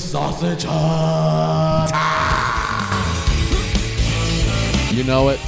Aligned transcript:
Sausage 0.00 0.64
Hut. 0.66 1.90
You 4.92 5.04
know 5.04 5.28
it. 5.28 5.38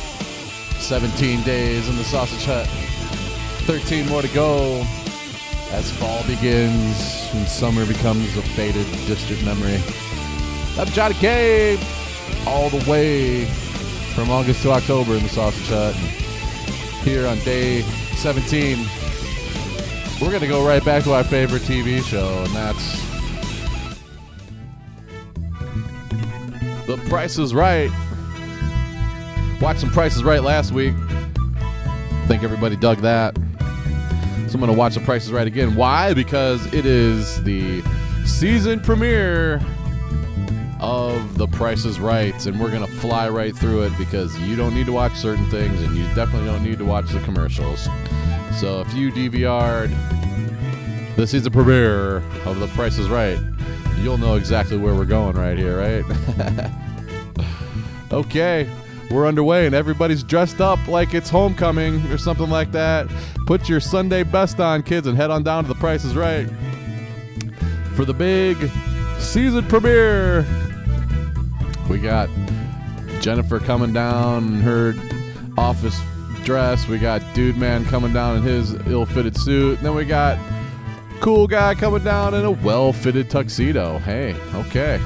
17 0.78 1.42
days 1.42 1.88
in 1.88 1.96
the 1.96 2.04
Sausage 2.04 2.44
Hut. 2.44 2.66
13 3.66 4.08
more 4.08 4.20
to 4.22 4.28
go 4.28 4.86
as 5.70 5.90
fall 5.92 6.22
begins 6.26 7.30
and 7.32 7.48
summer 7.48 7.86
becomes 7.86 8.36
a 8.36 8.42
faded, 8.42 8.86
distant 9.06 9.42
memory. 9.44 9.80
I'm 10.78 10.86
Johnny 10.88 11.14
K. 11.14 11.78
All 12.46 12.68
the 12.68 12.90
way 12.90 13.46
from 14.14 14.30
August 14.30 14.62
to 14.62 14.70
October 14.72 15.14
in 15.14 15.22
the 15.22 15.28
Sausage 15.30 15.68
Hut. 15.68 15.96
And 15.96 17.06
here 17.08 17.26
on 17.26 17.38
day 17.38 17.80
17, 18.16 18.78
we're 20.20 20.28
going 20.28 20.40
to 20.40 20.46
go 20.46 20.64
right 20.64 20.84
back 20.84 21.04
to 21.04 21.14
our 21.14 21.24
favorite 21.24 21.62
TV 21.62 22.04
show, 22.04 22.44
and 22.44 22.54
that's 22.54 23.01
Price 27.12 27.36
is 27.36 27.52
Right. 27.52 27.90
Watched 29.60 29.80
some 29.80 29.90
Prices 29.90 30.24
Right 30.24 30.42
last 30.42 30.72
week. 30.72 30.94
Think 32.26 32.42
everybody 32.42 32.74
dug 32.74 33.00
that. 33.00 33.36
So 33.36 34.54
I'm 34.54 34.60
going 34.60 34.68
to 34.68 34.72
watch 34.72 34.94
The 34.94 35.00
Price 35.00 35.26
is 35.26 35.30
Right 35.30 35.46
again. 35.46 35.76
Why? 35.76 36.14
Because 36.14 36.64
it 36.72 36.86
is 36.86 37.44
the 37.44 37.82
season 38.24 38.80
premiere 38.80 39.60
of 40.80 41.36
The 41.36 41.46
Price 41.48 41.84
is 41.84 42.00
Right, 42.00 42.46
and 42.46 42.58
we're 42.58 42.70
going 42.70 42.86
to 42.86 42.92
fly 42.92 43.28
right 43.28 43.54
through 43.54 43.82
it 43.82 43.92
because 43.98 44.34
you 44.38 44.56
don't 44.56 44.74
need 44.74 44.86
to 44.86 44.92
watch 44.92 45.14
certain 45.14 45.44
things, 45.50 45.82
and 45.82 45.94
you 45.94 46.04
definitely 46.14 46.46
don't 46.46 46.64
need 46.64 46.78
to 46.78 46.86
watch 46.86 47.10
the 47.10 47.20
commercials. 47.20 47.90
So 48.58 48.80
if 48.80 48.94
you 48.94 49.12
DVR'd 49.12 49.90
the 51.16 51.26
season 51.26 51.52
premiere 51.52 52.22
of 52.46 52.58
The 52.58 52.68
Price 52.68 52.96
is 52.96 53.10
Right, 53.10 53.38
you'll 53.98 54.16
know 54.16 54.36
exactly 54.36 54.78
where 54.78 54.94
we're 54.94 55.04
going 55.04 55.36
right 55.36 55.58
here, 55.58 55.76
right? 55.76 56.72
okay, 58.12 58.68
we're 59.10 59.26
underway 59.26 59.66
and 59.66 59.74
everybody's 59.74 60.22
dressed 60.22 60.60
up 60.60 60.86
like 60.88 61.14
it's 61.14 61.28
homecoming 61.28 62.00
or 62.10 62.18
something 62.18 62.48
like 62.48 62.72
that. 62.72 63.08
Put 63.46 63.68
your 63.68 63.80
Sunday 63.80 64.22
best 64.22 64.60
on, 64.60 64.82
kids, 64.82 65.06
and 65.06 65.16
head 65.16 65.30
on 65.30 65.42
down 65.42 65.64
to 65.64 65.68
The 65.68 65.74
Price 65.74 66.04
is 66.04 66.14
Right 66.14 66.48
for 67.94 68.04
the 68.04 68.14
big 68.14 68.56
season 69.18 69.66
premiere. 69.68 70.46
We 71.90 71.98
got 71.98 72.28
Jennifer 73.20 73.58
coming 73.58 73.92
down 73.92 74.54
in 74.54 74.60
her 74.60 74.94
office 75.58 76.00
dress. 76.44 76.88
We 76.88 76.98
got 76.98 77.22
Dude 77.34 77.56
Man 77.56 77.84
coming 77.84 78.12
down 78.12 78.38
in 78.38 78.42
his 78.42 78.74
ill 78.86 79.06
fitted 79.06 79.36
suit. 79.36 79.78
And 79.78 79.86
then 79.86 79.94
we 79.94 80.04
got 80.04 80.38
cool 81.20 81.46
guy 81.46 81.74
coming 81.74 82.02
down 82.02 82.34
in 82.34 82.44
a 82.44 82.50
well 82.50 82.92
fitted 82.92 83.30
tuxedo. 83.30 83.98
Hey, 83.98 84.34
okay. 84.54 85.00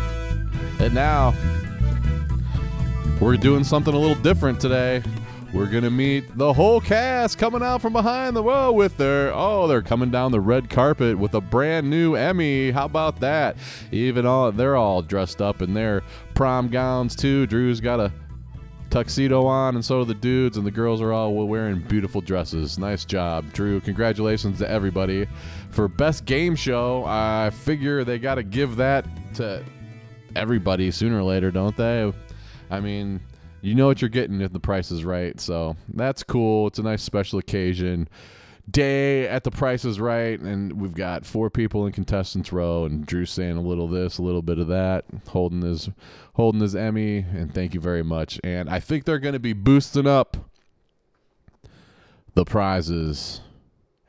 And 0.78 0.94
now 0.94 1.34
we're 3.20 3.36
doing 3.36 3.64
something 3.64 3.94
a 3.94 3.98
little 3.98 4.22
different 4.22 4.60
today. 4.60 5.02
We're 5.52 5.66
gonna 5.66 5.90
meet 5.90 6.36
the 6.36 6.52
whole 6.52 6.80
cast 6.80 7.38
coming 7.38 7.62
out 7.62 7.80
from 7.80 7.92
behind 7.92 8.36
the 8.36 8.42
whoa 8.42 8.72
with 8.72 8.96
their 8.96 9.32
oh 9.32 9.66
they're 9.66 9.80
coming 9.80 10.10
down 10.10 10.32
the 10.32 10.40
red 10.40 10.68
carpet 10.68 11.18
with 11.18 11.34
a 11.34 11.40
brand 11.40 11.88
new 11.88 12.14
Emmy. 12.14 12.70
How 12.70 12.84
about 12.84 13.20
that? 13.20 13.56
Even 13.90 14.26
all 14.26 14.52
they're 14.52 14.76
all 14.76 15.00
dressed 15.02 15.40
up 15.40 15.62
in 15.62 15.72
their 15.72 16.02
prom 16.34 16.68
gowns 16.68 17.16
too. 17.16 17.46
Drew's 17.46 17.80
got 17.80 18.00
a 18.00 18.12
tuxedo 18.90 19.46
on, 19.46 19.76
and 19.76 19.84
so 19.84 20.00
do 20.00 20.04
the 20.06 20.14
dudes, 20.14 20.56
and 20.56 20.66
the 20.66 20.70
girls 20.70 21.00
are 21.00 21.12
all 21.12 21.32
wearing 21.34 21.80
beautiful 21.80 22.20
dresses. 22.20 22.78
Nice 22.78 23.04
job, 23.04 23.50
Drew. 23.52 23.80
Congratulations 23.80 24.58
to 24.58 24.70
everybody 24.70 25.26
for 25.70 25.88
best 25.88 26.24
game 26.24 26.54
show. 26.54 27.04
I 27.06 27.50
figure 27.50 28.04
they 28.04 28.18
got 28.18 28.36
to 28.36 28.42
give 28.42 28.76
that 28.76 29.06
to 29.34 29.64
everybody 30.34 30.90
sooner 30.90 31.18
or 31.18 31.22
later, 31.22 31.50
don't 31.50 31.76
they? 31.76 32.12
I 32.70 32.80
mean, 32.80 33.20
you 33.60 33.74
know 33.74 33.86
what 33.86 34.00
you're 34.00 34.08
getting 34.08 34.40
if 34.40 34.52
the 34.52 34.60
price 34.60 34.90
is 34.90 35.04
right. 35.04 35.38
So 35.40 35.76
that's 35.94 36.22
cool. 36.22 36.66
It's 36.68 36.78
a 36.78 36.82
nice 36.82 37.02
special 37.02 37.38
occasion. 37.38 38.08
Day 38.68 39.28
at 39.28 39.44
the 39.44 39.50
price 39.52 39.84
is 39.84 40.00
right, 40.00 40.40
and 40.40 40.80
we've 40.80 40.94
got 40.94 41.24
four 41.24 41.50
people 41.50 41.86
in 41.86 41.92
contestants 41.92 42.52
row, 42.52 42.84
and 42.84 43.06
Drew 43.06 43.24
saying 43.24 43.56
a 43.56 43.60
little 43.60 43.86
this, 43.86 44.18
a 44.18 44.22
little 44.22 44.42
bit 44.42 44.58
of 44.58 44.66
that, 44.66 45.04
holding 45.28 45.62
his 45.62 45.88
holding 46.34 46.60
his 46.60 46.74
Emmy, 46.74 47.18
and 47.18 47.54
thank 47.54 47.74
you 47.74 47.80
very 47.80 48.02
much. 48.02 48.40
And 48.42 48.68
I 48.68 48.80
think 48.80 49.04
they're 49.04 49.20
going 49.20 49.34
to 49.34 49.38
be 49.38 49.52
boosting 49.52 50.08
up 50.08 50.36
the 52.34 52.44
prizes 52.44 53.40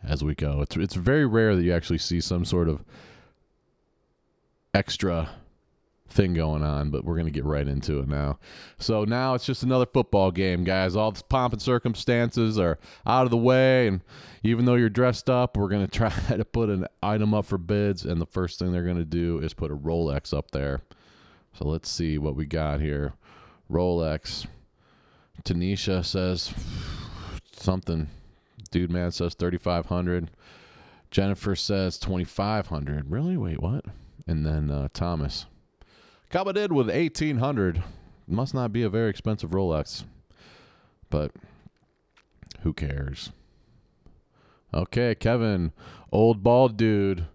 as 0.03 0.23
we 0.23 0.33
go. 0.33 0.61
It's 0.61 0.75
it's 0.75 0.95
very 0.95 1.27
rare 1.27 1.55
that 1.55 1.61
you 1.61 1.71
actually 1.73 1.99
see 1.99 2.19
some 2.19 2.43
sort 2.43 2.67
of 2.67 2.83
extra 4.73 5.29
thing 6.09 6.33
going 6.33 6.63
on, 6.63 6.89
but 6.89 7.03
we're 7.03 7.15
going 7.15 7.25
to 7.25 7.31
get 7.31 7.45
right 7.45 7.67
into 7.67 7.99
it 7.99 8.07
now. 8.07 8.39
So 8.79 9.03
now 9.03 9.33
it's 9.33 9.45
just 9.45 9.63
another 9.63 9.85
football 9.85 10.31
game, 10.31 10.63
guys. 10.63 10.95
All 10.95 11.11
this 11.11 11.21
pomp 11.21 11.53
and 11.53 11.61
circumstances 11.61 12.57
are 12.57 12.79
out 13.05 13.25
of 13.25 13.31
the 13.31 13.37
way, 13.37 13.87
and 13.87 14.01
even 14.43 14.65
though 14.65 14.75
you're 14.75 14.89
dressed 14.89 15.29
up, 15.29 15.57
we're 15.57 15.69
going 15.69 15.87
to 15.87 15.91
try 15.91 16.09
to 16.09 16.45
put 16.45 16.69
an 16.69 16.87
item 17.03 17.33
up 17.33 17.45
for 17.45 17.57
bids, 17.57 18.05
and 18.05 18.21
the 18.21 18.25
first 18.25 18.59
thing 18.59 18.71
they're 18.71 18.83
going 18.83 18.97
to 18.97 19.05
do 19.05 19.39
is 19.39 19.53
put 19.53 19.71
a 19.71 19.75
Rolex 19.75 20.35
up 20.35 20.51
there. 20.51 20.81
So 21.53 21.65
let's 21.65 21.89
see 21.89 22.17
what 22.17 22.35
we 22.35 22.45
got 22.45 22.81
here. 22.81 23.13
Rolex. 23.71 24.45
Tanisha 25.43 26.03
says 26.03 26.53
something. 27.51 28.07
Dude 28.71 28.91
man 28.91 29.11
says 29.11 29.33
3500. 29.33 30.29
Jennifer 31.09 31.55
says 31.55 31.97
2500. 31.97 33.09
Really? 33.09 33.37
Wait, 33.37 33.61
what? 33.61 33.85
And 34.27 34.45
then 34.45 34.69
uh, 34.69 34.89
Thomas 34.93 35.45
coming 36.29 36.57
in 36.57 36.73
with 36.73 36.89
1800. 36.89 37.83
Must 38.27 38.53
not 38.53 38.73
be 38.73 38.83
a 38.83 38.89
very 38.89 39.09
expensive 39.09 39.51
Rolex. 39.51 40.03
But 41.09 41.31
who 42.61 42.73
cares? 42.73 43.31
Okay, 44.73 45.15
Kevin, 45.15 45.71
old 46.11 46.43
bald 46.43 46.75
dude. 46.75 47.25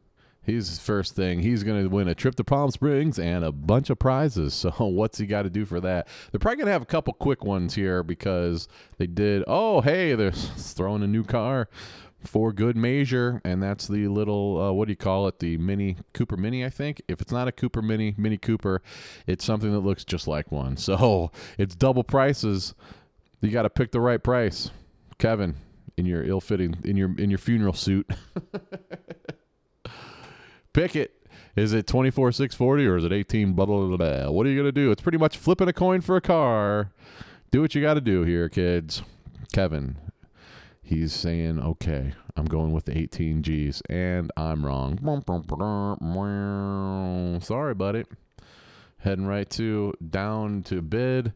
He's 0.44 0.80
first 0.80 1.14
thing. 1.14 1.40
He's 1.40 1.62
going 1.62 1.82
to 1.82 1.88
win 1.88 2.08
a 2.08 2.16
trip 2.16 2.34
to 2.34 2.44
Palm 2.44 2.70
Springs 2.72 3.18
and 3.18 3.44
a 3.44 3.52
bunch 3.52 3.90
of 3.90 3.98
prizes. 3.98 4.52
So, 4.62 4.70
what's 4.86 5.18
he 5.18 5.26
got 5.26 5.42
to 5.42 5.50
do 5.50 5.64
for 5.64 5.80
that? 5.80 6.08
They're 6.30 6.40
probably 6.40 6.56
going 6.56 6.66
to 6.66 6.72
have 6.72 6.82
a 6.82 6.86
couple 6.86 7.14
quick 7.14 7.44
ones 7.44 7.74
here 7.74 8.02
because 8.02 8.68
they 8.98 9.06
did. 9.06 9.44
Oh, 9.46 9.80
hey, 9.80 10.14
they're 10.14 10.32
throwing 10.32 11.02
a 11.02 11.06
new 11.06 11.24
car 11.24 11.68
for 12.24 12.52
good 12.52 12.76
measure, 12.76 13.40
and 13.44 13.62
that's 13.62 13.88
the 13.88 14.08
little 14.08 14.60
uh, 14.60 14.72
what 14.72 14.86
do 14.86 14.92
you 14.92 14.96
call 14.96 15.28
it? 15.28 15.38
The 15.38 15.56
Mini 15.58 15.96
Cooper 16.14 16.36
Mini, 16.36 16.64
I 16.64 16.70
think. 16.70 17.02
If 17.08 17.20
it's 17.20 17.32
not 17.32 17.48
a 17.48 17.52
Cooper 17.52 17.82
Mini, 17.82 18.14
Mini 18.16 18.38
Cooper, 18.38 18.82
it's 19.26 19.44
something 19.44 19.72
that 19.72 19.80
looks 19.80 20.04
just 20.04 20.26
like 20.26 20.50
one. 20.50 20.76
So, 20.76 21.30
it's 21.58 21.74
double 21.74 22.04
prices. 22.04 22.74
You 23.40 23.50
got 23.50 23.62
to 23.62 23.70
pick 23.70 23.92
the 23.92 24.00
right 24.00 24.22
price, 24.22 24.70
Kevin. 25.18 25.56
In 25.98 26.06
your 26.06 26.24
ill-fitting, 26.24 26.76
in 26.84 26.96
your 26.96 27.14
in 27.18 27.28
your 27.28 27.38
funeral 27.38 27.74
suit. 27.74 28.10
Pick 30.72 30.96
it. 30.96 31.12
Is 31.54 31.74
it 31.74 31.86
24 31.86 32.32
640 32.32 32.86
or 32.86 32.96
is 32.96 33.04
it 33.04 33.12
18 33.12 33.52
blah, 33.52 33.66
blah, 33.66 33.86
blah, 33.86 33.96
blah? 33.96 34.30
What 34.30 34.46
are 34.46 34.48
you 34.48 34.56
going 34.56 34.66
to 34.66 34.72
do? 34.72 34.90
It's 34.90 35.02
pretty 35.02 35.18
much 35.18 35.36
flipping 35.36 35.68
a 35.68 35.72
coin 35.72 36.00
for 36.00 36.16
a 36.16 36.20
car. 36.20 36.92
Do 37.50 37.60
what 37.60 37.74
you 37.74 37.82
got 37.82 37.94
to 37.94 38.00
do 38.00 38.22
here, 38.22 38.48
kids. 38.48 39.02
Kevin, 39.52 39.98
he's 40.92 41.12
saying, 41.12 41.58
okay, 41.60 42.12
I'm 42.36 42.44
going 42.44 42.72
with 42.72 42.84
the 42.84 42.96
18 42.96 43.42
G's, 43.42 43.82
and 43.88 44.30
I'm 44.36 44.64
wrong. 44.64 44.98
Sorry, 47.40 47.74
buddy. 47.74 48.04
Heading 48.98 49.26
right 49.26 49.48
to 49.50 49.94
down 50.10 50.62
to 50.64 50.82
bid. 50.82 51.32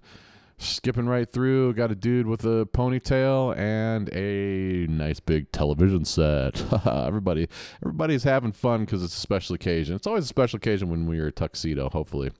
Skipping 0.58 1.06
right 1.06 1.30
through, 1.30 1.74
got 1.74 1.90
a 1.90 1.94
dude 1.94 2.26
with 2.26 2.44
a 2.44 2.66
ponytail 2.72 3.54
and 3.58 4.08
a 4.14 4.90
nice 4.90 5.20
big 5.20 5.52
television 5.52 6.06
set. 6.06 6.62
Everybody, 6.86 7.46
everybody's 7.82 8.24
having 8.24 8.52
fun 8.52 8.86
because 8.86 9.02
it's 9.04 9.14
a 9.14 9.20
special 9.20 9.54
occasion. 9.54 9.96
It's 9.96 10.06
always 10.06 10.24
a 10.24 10.28
special 10.28 10.56
occasion 10.56 10.88
when 10.88 11.06
we 11.06 11.18
wear 11.18 11.26
a 11.26 11.32
tuxedo. 11.32 11.90
Hopefully, 11.90 12.30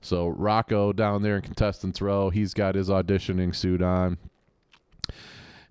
so 0.00 0.28
Rocco 0.28 0.94
down 0.94 1.22
there 1.22 1.36
in 1.36 1.42
contestants 1.42 2.00
row, 2.00 2.30
he's 2.30 2.54
got 2.54 2.74
his 2.74 2.88
auditioning 2.88 3.54
suit 3.54 3.82
on, 3.82 4.16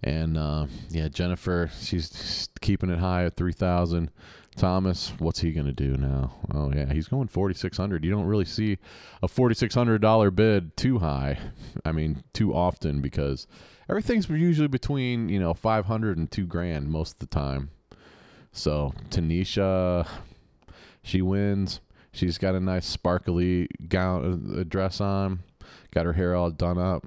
and 0.03 0.37
uh, 0.37 0.67
yeah, 0.89 1.07
Jennifer, 1.07 1.69
she's 1.79 2.49
keeping 2.61 2.89
it 2.89 2.99
high 2.99 3.25
at 3.25 3.35
three 3.35 3.53
thousand. 3.53 4.11
Thomas, 4.55 5.13
what's 5.19 5.41
he 5.41 5.51
going 5.51 5.67
to 5.67 5.71
do 5.71 5.97
now? 5.97 6.33
Oh 6.51 6.71
yeah, 6.73 6.91
he's 6.91 7.07
going 7.07 7.27
4600. 7.27 8.03
You 8.03 8.09
don't 8.09 8.25
really 8.25 8.43
see 8.43 8.79
a 9.21 9.27
$4600 9.27 10.35
bid 10.35 10.75
too 10.75 10.97
high. 10.97 11.37
I 11.85 11.91
mean, 11.91 12.23
too 12.33 12.55
often 12.55 12.99
because 12.99 13.45
everything's 13.87 14.27
usually 14.27 14.67
between, 14.67 15.29
you 15.29 15.39
know, 15.39 15.53
500 15.53 16.17
and 16.17 16.31
2 16.31 16.47
grand 16.47 16.89
most 16.89 17.13
of 17.13 17.19
the 17.19 17.27
time. 17.27 17.69
So, 18.51 18.95
Tanisha 19.11 20.07
she 21.07 21.21
wins. 21.21 21.79
She's 22.11 22.37
got 22.37 22.55
a 22.55 22.59
nice 22.59 22.85
sparkly 22.85 23.69
gown 23.87 24.57
uh, 24.59 24.63
dress 24.67 24.99
on. 24.99 25.39
Got 25.93 26.05
her 26.05 26.13
hair 26.13 26.35
all 26.35 26.51
done 26.51 26.77
up. 26.77 27.05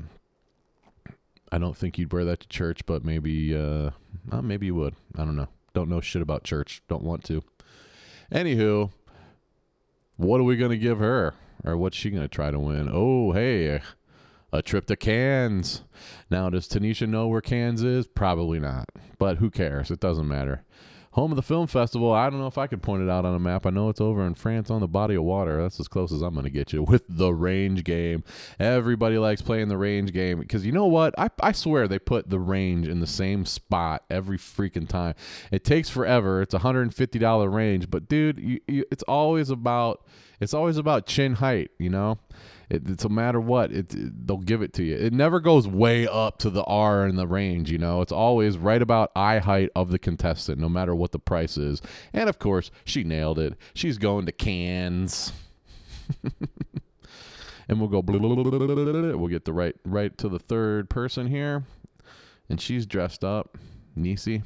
I 1.52 1.58
don't 1.58 1.76
think 1.76 1.98
you'd 1.98 2.12
wear 2.12 2.24
that 2.24 2.40
to 2.40 2.48
church, 2.48 2.86
but 2.86 3.04
maybe 3.04 3.54
uh 3.54 3.90
well, 4.30 4.42
maybe 4.42 4.66
you 4.66 4.74
would. 4.76 4.94
I 5.16 5.24
don't 5.24 5.36
know. 5.36 5.48
Don't 5.74 5.88
know 5.88 6.00
shit 6.00 6.22
about 6.22 6.44
church. 6.44 6.82
Don't 6.88 7.04
want 7.04 7.24
to. 7.24 7.42
Anywho, 8.32 8.90
What 10.16 10.40
are 10.40 10.44
we 10.44 10.56
to 10.70 10.76
give 10.78 10.98
her? 10.98 11.34
Or 11.64 11.76
what's 11.76 11.96
she 11.96 12.10
to 12.22 12.28
try 12.28 12.50
to 12.50 12.58
win? 12.58 12.88
Oh, 12.90 13.32
hey, 13.32 13.80
a 14.52 14.62
trip 14.62 14.86
to 14.86 14.96
Cannes. 14.96 15.82
Now, 16.30 16.48
does 16.50 16.66
Tanisha 16.68 17.08
know 17.08 17.28
where 17.28 17.40
Cannes 17.40 17.82
is? 17.82 18.06
Probably 18.06 18.58
not. 18.58 18.88
But 19.18 19.38
who 19.38 19.50
cares? 19.50 19.90
It 19.90 20.00
doesn't 20.00 20.26
matter. 20.28 20.62
Home 21.14 21.32
of 21.32 21.36
the 21.36 21.42
film 21.42 21.66
festival. 21.66 22.12
I 22.12 22.30
don't 22.30 22.38
know 22.38 22.46
if 22.46 22.56
I 22.56 22.68
could 22.68 22.82
point 22.82 23.02
it 23.02 23.10
out 23.10 23.24
on 23.24 23.34
a 23.34 23.40
map. 23.40 23.66
I 23.66 23.70
know 23.70 23.88
it's 23.88 24.00
over 24.00 24.24
in 24.24 24.34
France 24.34 24.70
on 24.70 24.80
the 24.80 24.86
body 24.86 25.16
of 25.16 25.24
water. 25.24 25.60
That's 25.60 25.80
as 25.80 25.88
close 25.88 26.12
as 26.12 26.22
I'm 26.22 26.34
going 26.34 26.44
to 26.44 26.50
get 26.50 26.72
you 26.72 26.82
with 26.88 27.02
the 27.08 27.34
range 27.34 27.82
game. 27.82 28.22
Everybody 28.60 29.18
likes 29.18 29.42
playing 29.42 29.68
the 29.68 29.76
range 29.76 30.12
game 30.12 30.38
because 30.38 30.64
you 30.64 30.70
know 30.70 30.86
what? 30.86 31.12
I, 31.18 31.30
I 31.40 31.50
swear 31.50 31.88
they 31.88 31.98
put 31.98 32.30
the 32.30 32.38
range 32.38 32.86
in 32.86 33.00
the 33.00 33.08
same 33.08 33.44
spot 33.44 34.04
every 34.08 34.38
freaking 34.38 34.88
time. 34.88 35.14
It 35.50 35.64
takes 35.64 35.90
forever. 35.90 36.42
It's 36.42 36.54
a 36.54 36.60
$150 36.60 37.52
range, 37.52 37.90
but 37.90 38.08
dude, 38.08 38.38
you, 38.38 38.60
you, 38.68 38.84
it's 38.92 39.02
always 39.04 39.50
about 39.50 40.06
it's 40.38 40.54
always 40.54 40.76
about 40.78 41.06
chin 41.06 41.34
height, 41.34 41.70
you 41.78 41.90
know? 41.90 42.18
It, 42.70 42.88
it's 42.88 43.04
a 43.04 43.08
matter 43.08 43.40
what 43.40 43.72
it, 43.72 43.92
it, 43.92 44.26
they'll 44.26 44.38
give 44.38 44.62
it 44.62 44.72
to 44.74 44.84
you. 44.84 44.96
It 44.96 45.12
never 45.12 45.40
goes 45.40 45.66
way 45.66 46.06
up 46.06 46.38
to 46.38 46.50
the 46.50 46.62
R 46.64 47.06
in 47.06 47.16
the 47.16 47.26
range. 47.26 47.70
You 47.70 47.78
know, 47.78 48.00
it's 48.00 48.12
always 48.12 48.56
right 48.56 48.80
about 48.80 49.10
eye 49.16 49.38
height 49.38 49.70
of 49.74 49.90
the 49.90 49.98
contestant, 49.98 50.58
no 50.58 50.68
matter 50.68 50.94
what 50.94 51.10
the 51.10 51.18
price 51.18 51.56
is. 51.56 51.82
And 52.12 52.28
of 52.28 52.38
course, 52.38 52.70
she 52.84 53.02
nailed 53.02 53.40
it. 53.40 53.56
She's 53.74 53.98
going 53.98 54.26
to 54.26 54.32
Cannes. 54.32 55.32
and 57.68 57.80
we'll 57.80 57.88
go. 57.88 58.02
We'll 59.20 59.28
get 59.28 59.44
the 59.44 59.52
right 59.52 59.74
right 59.84 60.16
to 60.18 60.28
the 60.28 60.38
third 60.38 60.88
person 60.88 61.26
here, 61.26 61.64
and 62.48 62.60
she's 62.60 62.86
dressed 62.86 63.24
up. 63.24 63.58
Nisi. 63.96 64.42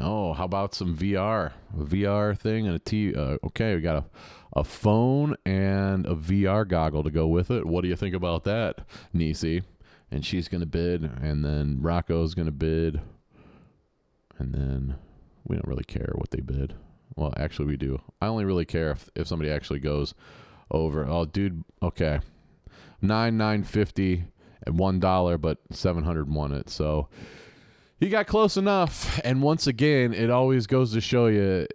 Oh, 0.00 0.32
how 0.32 0.44
about 0.44 0.74
some 0.74 0.96
VR? 0.96 1.52
A 1.78 1.84
VR 1.84 2.36
thing 2.36 2.66
and 2.66 2.74
a 2.74 2.78
T. 2.78 3.14
Uh, 3.14 3.38
okay, 3.44 3.76
we 3.76 3.80
got 3.80 3.96
a 3.96 4.04
a 4.54 4.64
phone 4.64 5.36
and 5.46 6.06
a 6.06 6.14
VR 6.14 6.66
goggle 6.66 7.02
to 7.02 7.10
go 7.10 7.26
with 7.26 7.50
it. 7.50 7.66
What 7.66 7.82
do 7.82 7.88
you 7.88 7.96
think 7.96 8.14
about 8.14 8.44
that, 8.44 8.80
Nisi? 9.12 9.62
And 10.10 10.24
she's 10.24 10.48
going 10.48 10.60
to 10.60 10.66
bid, 10.66 11.04
and 11.04 11.44
then 11.44 11.78
Rocco's 11.80 12.34
going 12.34 12.46
to 12.46 12.52
bid, 12.52 13.00
and 14.38 14.54
then 14.54 14.96
we 15.44 15.56
don't 15.56 15.66
really 15.66 15.84
care 15.84 16.12
what 16.16 16.30
they 16.30 16.40
bid. 16.40 16.74
Well, 17.16 17.32
actually, 17.38 17.66
we 17.66 17.76
do. 17.78 18.00
I 18.20 18.26
only 18.26 18.44
really 18.44 18.66
care 18.66 18.90
if, 18.90 19.08
if 19.14 19.26
somebody 19.26 19.50
actually 19.50 19.80
goes 19.80 20.14
over. 20.70 21.06
Oh, 21.06 21.24
dude, 21.24 21.64
okay, 21.82 22.20
nine 23.00 23.38
nine 23.38 23.64
fifty 23.64 24.24
at 24.66 24.74
one 24.74 25.00
dollar, 25.00 25.38
but 25.38 25.58
seven 25.70 26.04
hundred 26.04 26.32
won 26.32 26.52
it. 26.52 26.68
So 26.68 27.08
he 27.98 28.08
got 28.08 28.26
close 28.26 28.56
enough. 28.56 29.20
And 29.24 29.42
once 29.42 29.66
again, 29.66 30.12
it 30.12 30.28
always 30.28 30.66
goes 30.66 30.92
to 30.92 31.00
show 31.00 31.26
you 31.26 31.66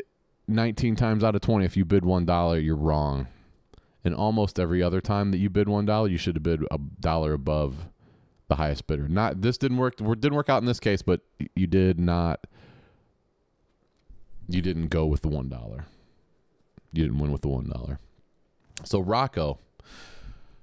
19 0.47 0.95
times 0.95 1.23
out 1.23 1.35
of 1.35 1.41
20, 1.41 1.65
if 1.65 1.75
you 1.75 1.85
bid 1.85 2.03
$1, 2.03 2.63
you're 2.63 2.75
wrong. 2.75 3.27
And 4.03 4.15
almost 4.15 4.59
every 4.59 4.81
other 4.81 5.01
time 5.01 5.31
that 5.31 5.37
you 5.37 5.49
bid 5.49 5.67
$1, 5.67 6.09
you 6.09 6.17
should 6.17 6.35
have 6.35 6.43
bid 6.43 6.63
a 6.71 6.77
dollar 6.99 7.33
above 7.33 7.87
the 8.47 8.55
highest 8.55 8.87
bidder. 8.87 9.07
Not 9.09 9.41
this 9.41 9.57
didn't 9.57 9.77
work 9.77 9.97
didn't 9.97 10.35
work 10.35 10.47
out 10.47 10.61
in 10.61 10.65
this 10.65 10.79
case, 10.79 11.01
but 11.01 11.19
you 11.53 11.67
did 11.67 11.99
not 11.99 12.47
you 14.47 14.61
didn't 14.61 14.87
go 14.87 15.05
with 15.05 15.21
the 15.21 15.27
$1. 15.27 15.83
You 16.93 17.03
didn't 17.03 17.19
win 17.19 17.33
with 17.33 17.41
the 17.41 17.49
$1. 17.49 17.97
So 18.85 19.01
Rocco, 19.01 19.59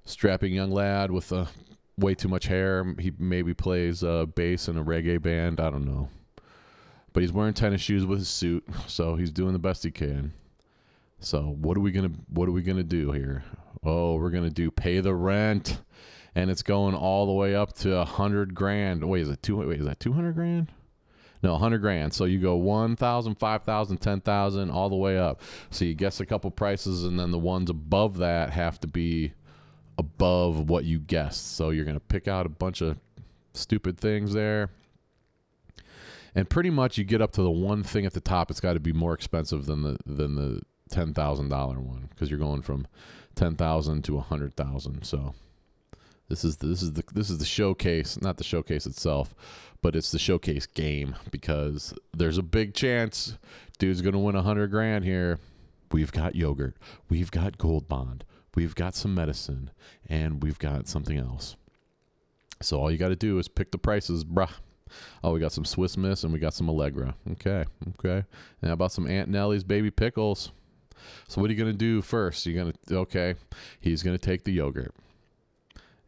strapping 0.07 0.55
young 0.55 0.71
lad 0.71 1.11
with 1.11 1.31
a 1.31 1.49
way 1.99 2.15
too 2.15 2.29
much 2.29 2.47
hair, 2.47 2.95
he 2.99 3.13
maybe 3.19 3.53
plays 3.53 4.03
uh, 4.03 4.25
bass 4.25 4.69
in 4.69 4.79
a 4.79 4.85
reggae 4.85 5.21
band, 5.21 5.61
I 5.61 5.69
don't 5.69 5.85
know 5.85 6.09
but 7.15 7.23
he's 7.23 7.33
wearing 7.33 7.55
tennis 7.55 7.81
shoes 7.81 8.05
with 8.05 8.19
his 8.19 8.29
suit, 8.29 8.67
so 8.87 9.15
he's 9.15 9.31
doing 9.31 9.55
the 9.55 9.59
best 9.59 9.85
he 9.85 9.91
can. 9.91 10.35
So 11.21 11.57
what 11.59 11.79
are 11.79 11.81
we 11.81 11.91
gonna 11.91 12.11
what 12.29 12.49
are 12.49 12.53
we 12.53 12.61
gonna 12.61 12.83
do 12.83 13.13
here? 13.13 13.45
Oh, 13.83 14.17
we're 14.17 14.31
gonna 14.31 14.51
do 14.51 14.71
pay 14.71 15.01
the 15.01 15.15
rent, 15.15 15.81
and 16.35 16.51
it's 16.51 16.63
going 16.63 16.95
all 16.95 17.25
the 17.25 17.33
way 17.33 17.55
up 17.55 17.73
to 17.79 17.97
a 17.97 18.05
hundred 18.05 18.55
grand. 18.55 19.03
Wait, 19.09 19.23
is 19.23 19.31
it 19.31 19.43
two? 19.43 19.57
Wait, 19.57 19.81
is 19.81 19.87
that 19.87 20.01
two 20.01 20.13
hundred 20.13 20.35
grand? 20.35 20.71
No, 21.43 21.57
hundred 21.57 21.79
grand. 21.79 22.13
So 22.13 22.25
you 22.25 22.41
go 22.41 22.57
one 22.57 22.97
thousand, 22.97 23.37
five 23.37 23.63
thousand, 23.63 23.99
ten 23.99 24.21
thousand, 24.21 24.71
all 24.71 24.91
the 24.91 24.97
way 24.97 25.17
up. 25.17 25.41
So 25.71 25.85
you 25.85 25.95
guess 25.95 26.21
a 26.21 26.27
couple 26.27 26.51
prices, 26.51 27.05
and 27.05 27.19
then 27.19 27.31
the 27.31 27.39
ones 27.39 27.71
above 27.71 28.19
that 28.19 28.51
have 28.51 28.81
to 28.81 28.87
be 28.87 29.33
above 29.97 30.69
what 30.69 30.85
you 30.85 30.99
guessed. 30.99 31.57
So 31.57 31.71
you're 31.71 31.85
gonna 31.85 32.01
pick 32.01 32.29
out 32.29 32.45
a 32.45 32.51
bunch 32.51 32.83
of 32.83 32.99
stupid 33.55 33.99
things 33.99 34.35
there 34.35 34.71
and 36.35 36.49
pretty 36.51 36.71
much 36.71 36.99
you 36.99 37.05
get 37.05 37.23
up 37.23 37.33
to 37.33 37.43
the 37.43 37.51
one 37.51 37.83
thing 37.83 38.07
at 38.07 38.13
the 38.13 38.21
top. 38.21 38.51
It's 38.51 38.61
got 38.61 38.75
to 38.75 38.81
be 38.81 38.93
more 38.93 39.15
expensive 39.15 39.67
than 39.67 39.83
the 39.83 39.99
than 40.05 40.35
the 40.35 40.63
ten 40.91 41.15
thousand 41.15 41.49
dollar 41.49 41.81
one 41.81 42.09
because 42.11 42.31
you're 42.31 42.39
going 42.39 42.63
from 42.63 42.87
ten 43.35 43.57
thousand 43.57 44.05
to 44.05 44.19
a 44.19 44.21
hundred 44.21 44.57
thousand. 44.57 45.05
So 45.05 45.35
this 46.29 46.45
is 46.45 46.57
the, 46.59 46.67
this 46.67 46.83
is 46.83 46.93
the 46.93 47.05
this 47.13 47.31
is 47.31 47.39
the 47.39 47.45
showcase, 47.45 48.21
not 48.21 48.37
the 48.37 48.45
showcase 48.45 48.87
itself, 48.87 49.35
but 49.83 49.95
it's 49.95 50.11
the 50.11 50.19
showcase 50.19 50.67
game 50.67 51.17
because 51.31 51.95
there's 52.17 52.39
a 52.39 52.43
big 52.43 52.75
chance 52.75 53.37
dude's 53.79 54.03
gonna 54.03 54.19
win 54.19 54.37
a 54.37 54.43
hundred 54.43 54.71
grand 54.71 55.05
here. 55.05 55.39
We've 55.93 56.13
got 56.13 56.35
yogurt, 56.35 56.77
we've 57.09 57.31
got 57.31 57.59
gold 57.59 57.89
bond, 57.89 58.25
we've 58.57 58.75
got 58.75 58.97
some 58.97 59.15
medicine, 59.15 59.71
and 60.09 60.43
we've 60.43 60.59
got 60.59 60.89
something 60.89 61.19
else. 61.19 61.57
So 62.61 62.81
all 62.81 62.91
you 62.91 62.99
got 62.99 63.09
to 63.09 63.17
do 63.17 63.39
is 63.39 63.47
pick 63.47 63.71
the 63.71 63.79
prices, 63.79 64.25
bruh. 64.25 64.51
Oh, 65.23 65.33
we 65.33 65.41
got 65.41 65.53
some 65.53 65.65
Swiss 65.65 65.97
Miss 65.97 66.25
and 66.25 66.33
we 66.33 66.39
got 66.39 66.55
some 66.55 66.69
Allegra. 66.69 67.15
Okay, 67.33 67.65
okay. 67.99 68.25
Now 68.63 68.73
about 68.73 68.93
some 68.93 69.07
Aunt 69.07 69.29
Nellie's 69.29 69.65
baby 69.65 69.91
pickles. 69.91 70.51
So 71.29 71.41
what 71.41 71.51
are 71.51 71.53
you 71.53 71.59
gonna 71.59 71.73
do 71.73 72.03
first? 72.03 72.47
You're 72.47 72.63
gonna 72.63 72.75
okay. 72.91 73.35
He's 73.81 74.03
gonna 74.03 74.19
take 74.19 74.45
the 74.45 74.53
yogurt, 74.53 74.95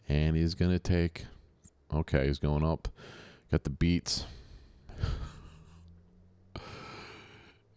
and 0.09 0.37
he's 0.37 0.55
gonna 0.55 0.79
take. 0.79 1.27
Okay, 1.95 2.27
he's 2.27 2.39
going 2.39 2.65
up. 2.65 2.89
Got 3.51 3.65
the 3.65 3.71
beets. 3.71 4.25
he 6.55 6.63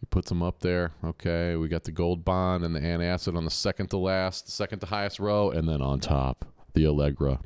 puts 0.10 0.30
them 0.30 0.42
up 0.42 0.62
there. 0.62 0.94
Okay, 1.04 1.56
we 1.56 1.68
got 1.68 1.84
the 1.84 1.92
gold 1.92 2.26
bond 2.26 2.64
and 2.64 2.76
the 2.76 2.80
antacid 2.80 3.38
on 3.38 3.46
the 3.46 3.52
second 3.52 3.88
to 3.88 3.98
last, 3.98 4.50
second 4.50 4.80
to 4.80 4.86
highest 4.88 5.20
row, 5.20 5.52
and 5.52 5.68
then 5.68 5.82
on 5.82 6.00
top 6.00 6.46
the 6.74 6.88
Allegra. 6.88 7.40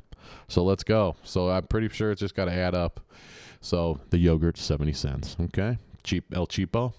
So 0.48 0.64
let's 0.64 0.84
go. 0.84 1.16
So 1.22 1.50
I'm 1.50 1.66
pretty 1.66 1.88
sure 1.88 2.10
it's 2.10 2.20
just 2.20 2.34
got 2.34 2.46
to 2.46 2.52
add 2.52 2.74
up. 2.74 3.00
So 3.60 4.00
the 4.10 4.18
yogurt, 4.18 4.58
70 4.58 4.92
cents. 4.92 5.36
Okay. 5.40 5.78
Cheap 6.02 6.24
El 6.34 6.46
Cheapo. 6.46 6.92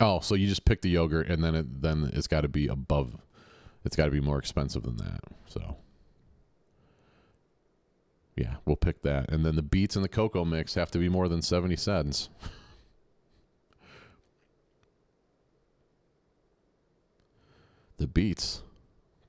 Oh, 0.00 0.20
so 0.20 0.34
you 0.34 0.48
just 0.48 0.64
pick 0.64 0.82
the 0.82 0.90
yogurt 0.90 1.28
and 1.28 1.44
then 1.44 1.54
it 1.54 1.82
then 1.82 2.10
it's 2.12 2.26
got 2.26 2.40
to 2.40 2.48
be 2.48 2.66
above 2.66 3.16
it's 3.84 3.96
got 3.96 4.06
to 4.06 4.10
be 4.10 4.20
more 4.20 4.38
expensive 4.38 4.82
than 4.82 4.96
that. 4.96 5.20
So 5.46 5.76
yeah, 8.36 8.56
we'll 8.64 8.76
pick 8.76 9.02
that. 9.02 9.30
And 9.30 9.44
then 9.44 9.56
the 9.56 9.62
beets 9.62 9.94
and 9.94 10.04
the 10.04 10.08
cocoa 10.08 10.44
mix 10.44 10.74
have 10.74 10.90
to 10.92 10.98
be 10.98 11.08
more 11.08 11.28
than 11.28 11.42
70 11.42 11.76
cents. 11.76 12.28
the 17.98 18.08
beets 18.08 18.63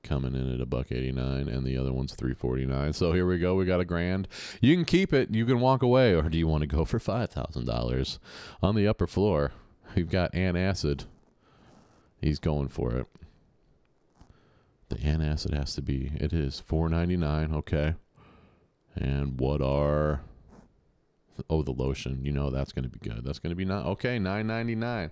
coming 0.06 0.34
in 0.34 0.54
at 0.54 0.60
a 0.60 0.66
buck 0.66 0.90
89 0.90 1.48
and 1.48 1.64
the 1.64 1.76
other 1.76 1.92
one's 1.92 2.14
349 2.14 2.92
so 2.92 3.12
here 3.12 3.26
we 3.26 3.38
go. 3.38 3.54
We 3.54 3.64
got 3.64 3.80
a 3.80 3.84
grand. 3.84 4.28
You 4.60 4.74
can 4.74 4.84
keep 4.84 5.12
it. 5.12 5.34
You 5.34 5.44
can 5.44 5.60
walk 5.60 5.82
away. 5.82 6.14
Or 6.14 6.22
do 6.22 6.38
you 6.38 6.46
want 6.46 6.62
to 6.62 6.66
go 6.66 6.84
for 6.84 6.98
$5000 6.98 8.18
on 8.62 8.74
the 8.74 8.88
upper 8.88 9.06
floor? 9.06 9.52
We've 9.94 10.10
got 10.10 10.32
antacid 10.32 11.04
he's 12.20 12.38
going 12.38 12.68
for 12.68 12.94
it. 12.94 13.06
The 14.88 14.96
antacid 14.96 15.52
has 15.54 15.74
to 15.74 15.82
be 15.82 16.12
it 16.14 16.32
is 16.32 16.60
499 16.60 17.52
okay. 17.58 17.94
And 18.94 19.38
what 19.38 19.60
are 19.60 20.22
oh 21.50 21.62
the 21.62 21.72
lotion. 21.72 22.24
You 22.24 22.32
know 22.32 22.50
that's 22.50 22.72
going 22.72 22.84
to 22.84 22.88
be 22.88 22.98
good. 22.98 23.24
That's 23.24 23.38
going 23.38 23.50
to 23.50 23.56
be 23.56 23.64
not 23.64 23.86
okay 23.86 24.18
999 24.18 25.10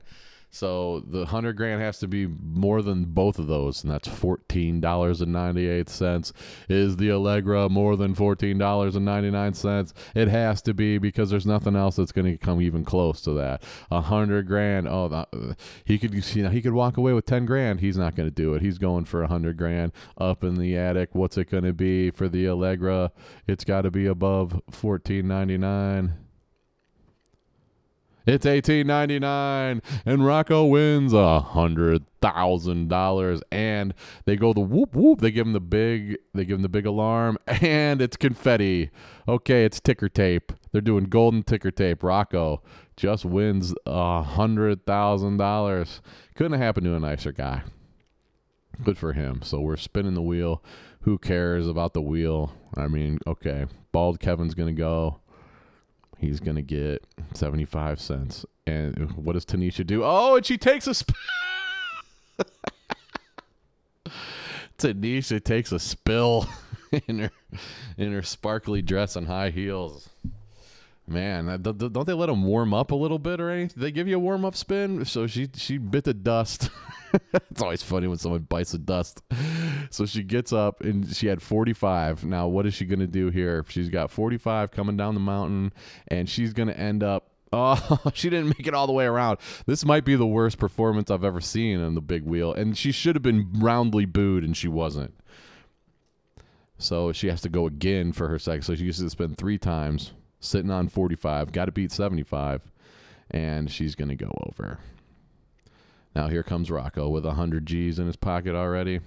so 0.55 1.01
the 1.01 1.27
hundred 1.27 1.57
grand 1.57 1.83
has 1.83 1.99
to 1.99 2.07
be 2.07 2.27
more 2.27 2.81
than 2.81 3.07
both 3.07 3.41
of 3.41 3.49
those, 3.49 3.83
and 3.83 3.93
that's 3.93 4.07
fourteen 4.07 4.81
dollars 4.81 5.21
and 5.21 5.33
ninety 5.33 5.69
eight 5.69 5.89
cents. 5.89 6.33
Is 6.69 6.97
the 6.97 7.11
Allegra 7.11 7.69
more 7.69 7.97
than 7.97 8.15
fourteen 8.15 8.57
dollars 8.57 8.95
and 8.95 9.05
ninety 9.05 9.33
nine 9.33 9.55
cents? 9.55 9.93
It 10.15 10.29
has 10.29 10.63
to 10.63 10.73
be 10.73 10.99
because 10.99 11.29
there's 11.29 11.45
nothing 11.45 11.75
else 11.75 11.97
that's 11.97 12.13
going 12.13 12.31
to 12.31 12.39
come 12.39 12.61
even 12.63 12.85
close 12.85 13.21
to 13.23 13.33
that. 13.33 13.65
A 13.91 14.01
hundred 14.01 14.47
grand. 14.47 14.87
Oh, 14.87 15.09
the, 15.09 15.57
he 15.85 15.99
could 15.99 16.15
you 16.37 16.45
know 16.45 16.51
he 16.51 16.63
could 16.63 16.73
walk 16.73 16.97
away 16.97 17.13
with 17.13 17.27
ten 17.27 17.47
grand. 17.47 17.81
He's 17.81 17.97
not 17.97 18.15
going 18.15 18.29
to 18.29 18.35
do 18.35 18.55
it. 18.55 18.63
He's 18.63 18.79
going 18.79 19.07
for 19.07 19.25
a 19.25 19.29
hundred 19.29 19.57
grand 19.57 19.91
up 20.19 20.45
in 20.45 20.55
the 20.55 20.77
attic. 20.77 21.17
What's 21.17 21.37
it 21.37 21.51
going 21.51 21.65
to 21.65 21.73
be 21.73 22.13
for 22.13 22.29
the 22.29 22.49
Allegra? 22.49 23.11
It's 23.49 23.65
got 23.65 23.83
to 23.83 23.91
be 23.91 24.07
above 24.07 24.63
fourteen 24.71 25.27
ninety 25.27 25.59
nine. 25.59 26.24
It's 28.27 28.47
eighteen 28.47 28.87
ninety 28.87 29.19
nine, 29.19 29.83
and 30.07 30.25
Rocco 30.25 30.65
wins 30.65 31.13
a 31.13 31.41
hundred 31.41 32.05
thousand 32.23 32.89
dollars. 32.89 33.43
And 33.53 33.93
they 34.25 34.37
go 34.37 34.55
the 34.55 34.61
whoop 34.61 34.95
whoop. 34.95 35.21
They 35.21 35.31
give 35.31 35.47
him 35.47 35.53
the 35.53 35.61
big. 35.61 36.17
They 36.33 36.47
give 36.47 36.57
him 36.57 36.63
the 36.63 36.71
big 36.71 36.87
alarm, 36.87 37.37
and 37.47 38.01
it's 38.01 38.17
confetti. 38.17 38.91
Okay, 39.29 39.65
it's 39.65 39.79
ticker 39.79 40.09
tape. 40.09 40.53
They're 40.73 40.81
doing 40.81 41.05
golden 41.05 41.43
ticker 41.43 41.71
tape. 41.71 42.03
Rocco 42.03 42.63
just 42.97 43.25
wins 43.27 43.75
a 43.85 44.23
hundred 44.23 44.87
thousand 44.87 45.37
dollars. 45.37 46.01
Couldn't 46.35 46.53
have 46.53 46.63
happened 46.63 46.87
to 46.87 46.95
a 46.95 47.01
nicer 47.01 47.33
guy. 47.33 47.63
Good 48.83 48.99
for 48.99 49.13
him. 49.13 49.43
So 49.43 49.61
we're 49.61 49.77
spinning 49.77 50.15
the 50.15 50.23
wheel. 50.23 50.63
Who 51.03 51.19
cares 51.19 51.69
about 51.69 51.93
the 51.93 52.01
wheel? 52.01 52.53
I 52.75 52.89
mean, 52.89 53.19
okay, 53.27 53.67
bald 53.93 54.19
Kevin's 54.19 54.55
gonna 54.55 54.73
go. 54.73 55.21
He's 56.19 56.41
gonna 56.41 56.63
get 56.63 57.05
seventy 57.35 57.65
five 57.65 58.01
cents. 58.01 58.45
And 58.67 59.13
what 59.13 59.35
does 59.35 59.45
Tanisha 59.45 59.87
do? 59.87 60.03
Oh, 60.05 60.37
and 60.37 60.47
she 60.47 60.57
takes 60.57 60.87
a. 60.87 60.95
Sp- 60.97 61.13
Tanisha 64.79 65.43
takes 65.43 65.73
a 65.73 65.79
spill 65.79 66.49
in 67.09 67.19
her 67.21 67.31
in 67.97 68.13
her 68.13 68.23
sparkly 68.23 68.83
dress 68.83 69.17
and 69.17 69.27
high 69.27 69.51
heels. 69.51 70.09
Man, 71.07 71.61
don't 71.61 71.93
don't 71.93 72.07
they 72.07 72.15
let 72.15 72.27
them 72.27 72.45
warm 72.45 72.73
up 72.73 72.91
a 72.91 72.95
little 72.95 73.19
bit 73.19 73.41
or 73.41 73.51
anything? 73.51 73.81
They 73.81 73.91
give 73.93 74.09
you 74.09 74.17
a 74.17 74.21
warm 74.21 74.45
up 74.45 74.57
spin. 74.57 75.05
So 75.05 75.27
she 75.27 75.49
she 75.55 75.77
bit 75.77 76.05
the 76.05 76.15
dust. 76.15 76.71
it's 77.51 77.61
always 77.61 77.83
funny 77.83 78.07
when 78.07 78.19
someone 78.19 78.43
bites 78.43 78.73
the 78.73 78.79
dust. 78.79 79.23
So 79.91 80.07
she 80.07 80.23
gets 80.23 80.53
up 80.53 80.81
and 80.81 81.15
she 81.15 81.27
had 81.27 81.43
45. 81.43 82.25
Now 82.25 82.49
what 82.49 82.67
is 82.67 82.75
she 82.75 82.85
gonna 82.85 83.07
do 83.07 83.31
here? 83.31 83.65
She's 83.69 83.89
got 83.89 84.11
45 84.11 84.71
coming 84.71 84.97
down 84.97 85.15
the 85.15 85.21
mountain, 85.21 85.73
and 86.09 86.29
she's 86.29 86.53
gonna 86.53 86.73
end 86.73 87.03
up. 87.03 87.31
Oh, 87.57 88.11
she 88.15 88.31
didn't 88.31 88.49
make 88.49 88.67
it 88.67 88.75
all 88.75 88.89
the 88.89 88.93
way 88.93 89.05
around. 89.05 89.39
This 89.65 89.85
might 89.85 90.05
be 90.05 90.17
the 90.17 90.27
worst 90.27 90.59
performance 90.59 91.09
I've 91.09 91.23
ever 91.23 91.41
seen 91.41 91.81
on 91.81 91.95
the 91.95 92.01
big 92.01 92.25
wheel, 92.25 92.53
and 92.53 92.77
she 92.77 92.91
should 92.91 93.15
have 93.15 93.23
been 93.23 93.49
roundly 93.61 94.07
booed, 94.07 94.43
and 94.43 94.57
she 94.57 94.67
wasn't. 94.67 95.15
So 96.79 97.13
she 97.13 97.29
has 97.29 97.41
to 97.43 97.49
go 97.49 97.67
again 97.67 98.13
for 98.13 98.29
her 98.29 98.41
second. 98.41 98.63
So 98.63 98.75
she 98.75 98.85
used 98.85 99.01
to 99.01 99.09
spend 99.09 99.39
three 99.39 99.57
times 99.57 100.13
sitting 100.41 100.71
on 100.71 100.89
45, 100.89 101.53
got 101.53 101.67
to 101.67 101.73
beat 101.73 101.93
75, 101.93 102.63
and 103.31 103.71
she's 103.71 103.95
going 103.95 104.09
to 104.09 104.17
go 104.17 104.31
over. 104.49 104.79
Now 106.15 106.29
here 106.29 106.43
comes 106.43 106.71
Rocco 106.71 107.09
with 107.09 107.25
100 107.25 107.67
G's 107.67 107.99
in 107.99 108.07
his 108.07 108.17
pocket 108.17 108.55
already. 108.55 109.01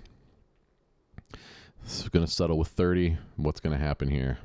This 1.87 2.01
is 2.01 2.09
going 2.09 2.25
to 2.25 2.31
settle 2.31 2.57
with 2.57 2.67
30. 2.67 3.17
What's 3.37 3.61
going 3.61 3.71
to 3.71 3.81
happen 3.81 4.09
here? 4.09 4.39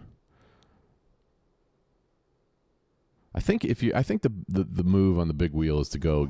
I 3.35 3.41
think 3.41 3.65
if 3.65 3.83
you, 3.83 3.91
I 3.97 4.05
think 4.05 4.23
the, 4.23 4.31
the 4.47 4.63
the 4.63 4.85
move 4.85 5.19
on 5.19 5.27
the 5.27 5.35
big 5.35 5.53
wheel 5.53 5.81
is 5.81 5.89
to 5.89 5.99
go 5.99 6.29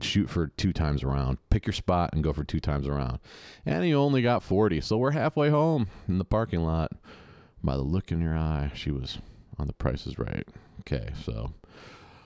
shoot 0.00 0.30
for 0.30 0.46
two 0.46 0.72
times 0.72 1.02
around. 1.02 1.36
Pick 1.50 1.66
your 1.66 1.74
spot 1.74 2.10
and 2.14 2.24
go 2.24 2.32
for 2.32 2.42
two 2.42 2.60
times 2.60 2.88
around. 2.88 3.18
And 3.66 3.84
he 3.84 3.92
only 3.92 4.22
got 4.22 4.42
40, 4.42 4.80
so 4.80 4.96
we're 4.96 5.10
halfway 5.10 5.50
home 5.50 5.88
in 6.08 6.16
the 6.16 6.24
parking 6.24 6.62
lot. 6.62 6.92
By 7.62 7.76
the 7.76 7.82
look 7.82 8.10
in 8.10 8.22
your 8.22 8.38
eye, 8.38 8.70
she 8.74 8.90
was 8.90 9.18
on 9.58 9.66
the 9.66 9.74
Price 9.74 10.06
is 10.06 10.18
Right. 10.18 10.48
Okay, 10.80 11.10
so 11.22 11.52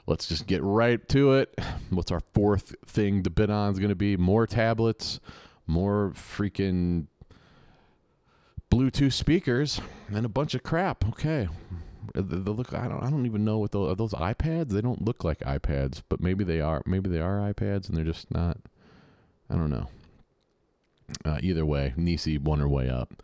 let's 0.07 0.29
just 0.29 0.47
get 0.47 0.63
right 0.63 1.09
to 1.09 1.33
it. 1.33 1.59
What's 1.91 2.13
our 2.13 2.23
fourth 2.33 2.77
thing 2.87 3.25
to 3.25 3.31
bid 3.31 3.51
on 3.51 3.73
is 3.73 3.81
going 3.81 3.89
to 3.89 3.97
be 3.97 4.17
more 4.17 4.47
tablets, 4.47 5.19
more 5.67 6.13
freaking 6.15 7.07
Bluetooth 8.71 9.13
speakers, 9.13 9.81
and 10.09 10.25
a 10.25 10.29
bunch 10.29 10.55
of 10.55 10.63
crap. 10.63 11.07
Okay. 11.09 11.49
They 12.15 12.23
look. 12.23 12.75
I 12.75 12.89
don't. 12.89 13.03
I 13.03 13.11
don't 13.11 13.27
even 13.27 13.45
know 13.45 13.59
what 13.59 13.73
those 13.73 13.91
are. 13.91 13.95
Those 13.95 14.13
iPads. 14.13 14.71
They 14.71 14.81
don't 14.81 15.05
look 15.05 15.25
like 15.25 15.41
iPads, 15.41 16.03
but 16.09 16.21
maybe 16.21 16.45
they 16.45 16.61
are. 16.61 16.83
Maybe 16.87 17.11
they 17.11 17.21
are 17.21 17.39
iPads, 17.53 17.89
and 17.89 17.97
they're 17.97 18.05
just 18.05 18.31
not. 18.31 18.59
I 19.49 19.55
don't 19.55 19.71
know. 19.71 19.89
Uh, 21.25 21.39
either 21.43 21.67
way, 21.67 21.93
Nisi 21.97 22.39
won 22.39 22.61
her 22.61 22.69
way 22.69 22.89
up, 22.89 23.23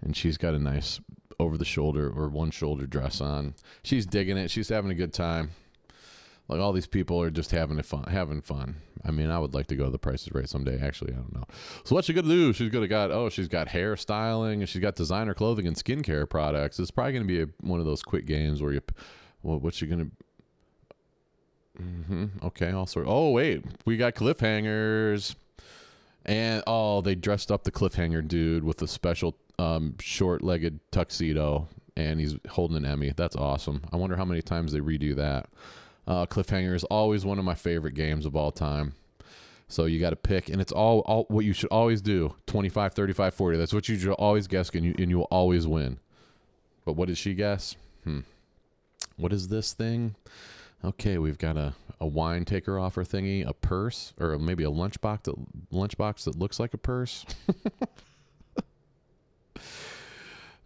and 0.00 0.16
she's 0.16 0.36
got 0.36 0.54
a 0.54 0.58
nice 0.58 1.00
over 1.40 1.56
the 1.56 1.64
shoulder 1.64 2.10
or 2.10 2.28
one 2.28 2.50
shoulder 2.50 2.86
dress 2.86 3.20
on. 3.20 3.54
She's 3.82 4.06
digging 4.06 4.36
it. 4.36 4.50
She's 4.50 4.68
having 4.68 4.90
a 4.90 4.94
good 4.94 5.12
time. 5.12 5.50
Like 6.48 6.60
all 6.60 6.72
these 6.72 6.86
people 6.86 7.20
are 7.20 7.30
just 7.30 7.50
having 7.50 7.80
fun, 7.82 8.04
having 8.04 8.40
fun. 8.40 8.76
I 9.04 9.10
mean, 9.10 9.30
I 9.30 9.38
would 9.38 9.54
like 9.54 9.66
to 9.66 9.76
go 9.76 9.84
to 9.84 9.90
the 9.90 9.98
Price 9.98 10.26
is 10.26 10.32
Right 10.32 10.48
someday. 10.48 10.80
Actually, 10.80 11.12
I 11.12 11.16
don't 11.16 11.34
know. 11.34 11.44
So 11.84 11.94
what's 11.94 12.06
she 12.06 12.14
gonna 12.14 12.28
do? 12.28 12.52
She's 12.54 12.70
gonna 12.70 12.88
got 12.88 13.10
oh, 13.10 13.28
she's 13.28 13.48
got 13.48 13.68
hairstyling 13.68 14.54
and 14.54 14.68
she's 14.68 14.80
got 14.80 14.94
designer 14.96 15.34
clothing 15.34 15.66
and 15.66 15.76
skincare 15.76 16.28
products. 16.28 16.78
It's 16.78 16.90
probably 16.90 17.12
gonna 17.12 17.26
be 17.26 17.42
a, 17.42 17.48
one 17.60 17.80
of 17.80 17.86
those 17.86 18.02
quick 18.02 18.24
games 18.24 18.62
where 18.62 18.72
you, 18.72 18.80
well, 19.42 19.58
what's 19.58 19.76
she 19.76 19.86
gonna? 19.86 20.08
hmm 21.76 22.26
Okay, 22.42 22.72
all 22.72 22.86
sort. 22.86 23.06
Oh 23.08 23.30
wait, 23.30 23.64
we 23.84 23.98
got 23.98 24.14
cliffhangers, 24.14 25.34
and 26.24 26.62
oh, 26.66 27.02
they 27.02 27.14
dressed 27.14 27.52
up 27.52 27.64
the 27.64 27.70
cliffhanger 27.72 28.26
dude 28.26 28.64
with 28.64 28.80
a 28.80 28.88
special 28.88 29.36
um, 29.58 29.96
short-legged 30.00 30.80
tuxedo, 30.92 31.68
and 31.94 32.20
he's 32.20 32.36
holding 32.48 32.76
an 32.78 32.84
Emmy. 32.86 33.12
That's 33.14 33.36
awesome. 33.36 33.82
I 33.92 33.96
wonder 33.96 34.16
how 34.16 34.24
many 34.24 34.40
times 34.40 34.72
they 34.72 34.80
redo 34.80 35.14
that. 35.16 35.48
Uh, 36.08 36.24
cliffhanger 36.24 36.74
is 36.74 36.84
always 36.84 37.26
one 37.26 37.38
of 37.38 37.44
my 37.44 37.54
favorite 37.54 37.92
games 37.92 38.24
of 38.24 38.34
all 38.34 38.50
time. 38.50 38.94
So 39.68 39.84
you 39.84 40.00
got 40.00 40.10
to 40.10 40.16
pick, 40.16 40.48
and 40.48 40.58
it's 40.58 40.72
all, 40.72 41.00
all 41.00 41.26
what 41.28 41.44
you 41.44 41.52
should 41.52 41.68
always 41.68 42.00
do 42.00 42.34
25, 42.46 42.94
35, 42.94 43.34
40. 43.34 43.58
That's 43.58 43.74
what 43.74 43.90
you 43.90 43.98
should 43.98 44.12
always 44.12 44.46
guess, 44.46 44.70
and 44.70 44.86
you, 44.86 44.94
and 44.98 45.10
you 45.10 45.18
will 45.18 45.28
always 45.30 45.66
win. 45.66 45.98
But 46.86 46.94
what 46.94 47.08
did 47.08 47.18
she 47.18 47.34
guess? 47.34 47.76
Hmm. 48.04 48.20
What 49.18 49.34
is 49.34 49.48
this 49.48 49.74
thing? 49.74 50.14
Okay, 50.82 51.18
we've 51.18 51.36
got 51.36 51.58
a, 51.58 51.74
a 52.00 52.06
wine 52.06 52.46
taker 52.46 52.78
offer 52.78 53.04
thingy, 53.04 53.46
a 53.46 53.52
purse, 53.52 54.14
or 54.18 54.38
maybe 54.38 54.64
a 54.64 54.70
lunchbox 54.70 55.24
that 55.24 55.34
lunchbox 55.70 56.24
that 56.24 56.38
looks 56.38 56.58
like 56.58 56.72
a 56.72 56.78
purse. 56.78 57.26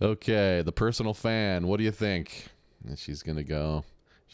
okay, 0.03 0.63
the 0.63 0.73
personal 0.73 1.15
fan. 1.15 1.67
What 1.67 1.79
do 1.79 1.85
you 1.85 1.91
think? 1.91 2.47
And 2.87 2.97
she's 2.97 3.25
gonna 3.25 3.43
go. 3.43 3.85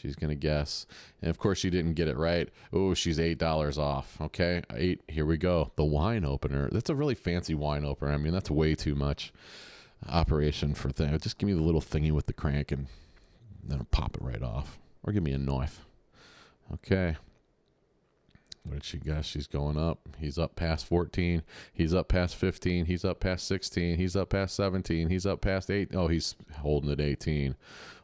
She's 0.01 0.15
gonna 0.15 0.35
guess, 0.35 0.85
and 1.21 1.29
of 1.29 1.37
course 1.37 1.59
she 1.59 1.69
didn't 1.69 1.93
get 1.93 2.07
it 2.07 2.17
right. 2.17 2.49
Oh, 2.71 2.93
she's 2.93 3.19
eight 3.19 3.37
dollars 3.37 3.77
off. 3.77 4.17
Okay, 4.21 4.61
eight. 4.73 5.01
Here 5.07 5.25
we 5.25 5.37
go. 5.37 5.71
The 5.75 5.83
wine 5.83 6.23
opener. 6.23 6.69
That's 6.71 6.89
a 6.89 6.95
really 6.95 7.15
fancy 7.15 7.53
wine 7.53 7.83
opener. 7.83 8.13
I 8.13 8.17
mean, 8.17 8.33
that's 8.33 8.49
way 8.49 8.75
too 8.75 8.95
much 8.95 9.33
operation 10.07 10.73
for 10.73 10.89
thing. 10.89 11.17
Just 11.19 11.37
give 11.37 11.47
me 11.47 11.53
the 11.53 11.61
little 11.61 11.81
thingy 11.81 12.11
with 12.11 12.27
the 12.27 12.33
crank, 12.33 12.71
and 12.71 12.87
then 13.63 13.79
I'll 13.79 13.87
pop 13.91 14.15
it 14.15 14.21
right 14.21 14.41
off, 14.41 14.79
or 15.03 15.11
give 15.11 15.23
me 15.23 15.33
a 15.33 15.37
knife. 15.37 15.85
Okay. 16.73 17.17
What 18.63 18.75
did 18.75 18.83
she 18.83 18.97
guess? 18.97 19.25
She's 19.25 19.47
going 19.47 19.77
up. 19.77 20.07
He's 20.19 20.37
up 20.37 20.55
past 20.55 20.85
14. 20.85 21.43
He's 21.73 21.93
up 21.93 22.07
past 22.07 22.35
15. 22.35 22.85
He's 22.85 23.03
up 23.03 23.19
past 23.19 23.47
16. 23.47 23.97
He's 23.97 24.15
up 24.15 24.29
past 24.29 24.55
17. 24.55 25.09
He's 25.09 25.25
up 25.25 25.41
past 25.41 25.71
8. 25.71 25.95
Oh, 25.95 26.07
he's 26.07 26.35
holding 26.59 26.91
at 26.91 27.01
18. 27.01 27.55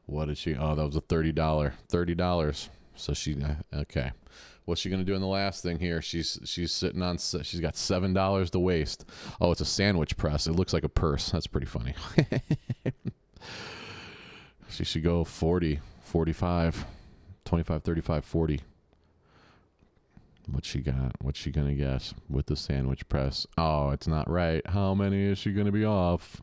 What 0.06 0.26
did 0.28 0.38
she? 0.38 0.56
Oh, 0.56 0.76
that 0.76 0.86
was 0.86 0.96
a 0.96 1.02
$30. 1.02 1.34
$30. 1.34 2.70
So 2.96 3.14
she, 3.14 3.42
uh, 3.42 3.56
okay. 3.82 4.12
What's 4.66 4.82
she 4.82 4.90
to 4.90 5.04
do 5.04 5.14
in 5.14 5.22
the 5.22 5.28
last 5.28 5.62
thing 5.62 5.78
here? 5.80 6.02
She's 6.02 6.40
she's 6.44 6.72
sitting 6.72 7.04
on, 7.04 7.18
she's 7.20 7.60
got 7.60 7.76
$7 7.76 8.50
to 8.50 8.60
waste. 8.60 9.06
Oh, 9.40 9.52
it's 9.52 9.62
a 9.62 9.66
sandwich 9.66 10.18
press. 10.18 10.48
It 10.48 10.54
looks 10.54 10.74
like 10.74 10.84
a 10.84 10.90
purse. 10.90 11.30
That's 11.30 11.46
pretty 11.46 11.68
funny. 11.68 11.94
she 14.70 14.84
should 14.84 15.04
go 15.04 15.24
40, 15.24 15.80
45, 16.02 16.86
25, 17.46 17.84
35, 17.84 18.26
40. 18.26 18.62
What 20.52 20.66
she 20.66 20.80
got? 20.80 21.12
What's 21.22 21.40
she 21.40 21.52
gonna 21.52 21.74
guess 21.74 22.14
with 22.28 22.48
the 22.48 22.56
sandwich 22.56 23.08
press? 23.08 23.46
Oh, 23.58 23.92
it's 23.92 24.08
not 24.08 24.30
right. 24.30 24.66
How 24.68 24.96
many 24.96 25.26
is 25.26 25.38
she 25.38 25.54
gonna 25.54 25.72
be 25.72 25.86
off? 25.86 26.42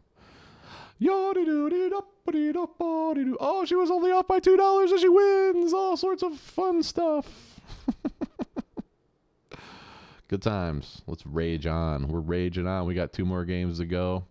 Oh, 3.41 3.65
she 3.65 3.75
was 3.75 3.91
only 3.91 4.11
off 4.11 4.27
by 4.29 4.39
two 4.39 4.57
dollars, 4.57 4.91
and 4.93 5.01
she 5.01 5.09
wins 5.09 5.73
all 5.73 5.97
sorts 5.97 6.23
of 6.23 6.39
fun 6.39 6.83
stuff. 6.83 7.61
Good 10.29 10.43
times. 10.43 11.03
Let's 11.07 11.27
rage 11.27 11.67
on. 11.67 12.09
We're 12.09 12.21
raging 12.21 12.67
on. 12.67 12.87
We 12.87 12.95
got 12.95 13.13
two 13.13 13.25
more 13.25 13.45
games 13.45 13.79
to 13.79 13.85
go. 13.85 14.25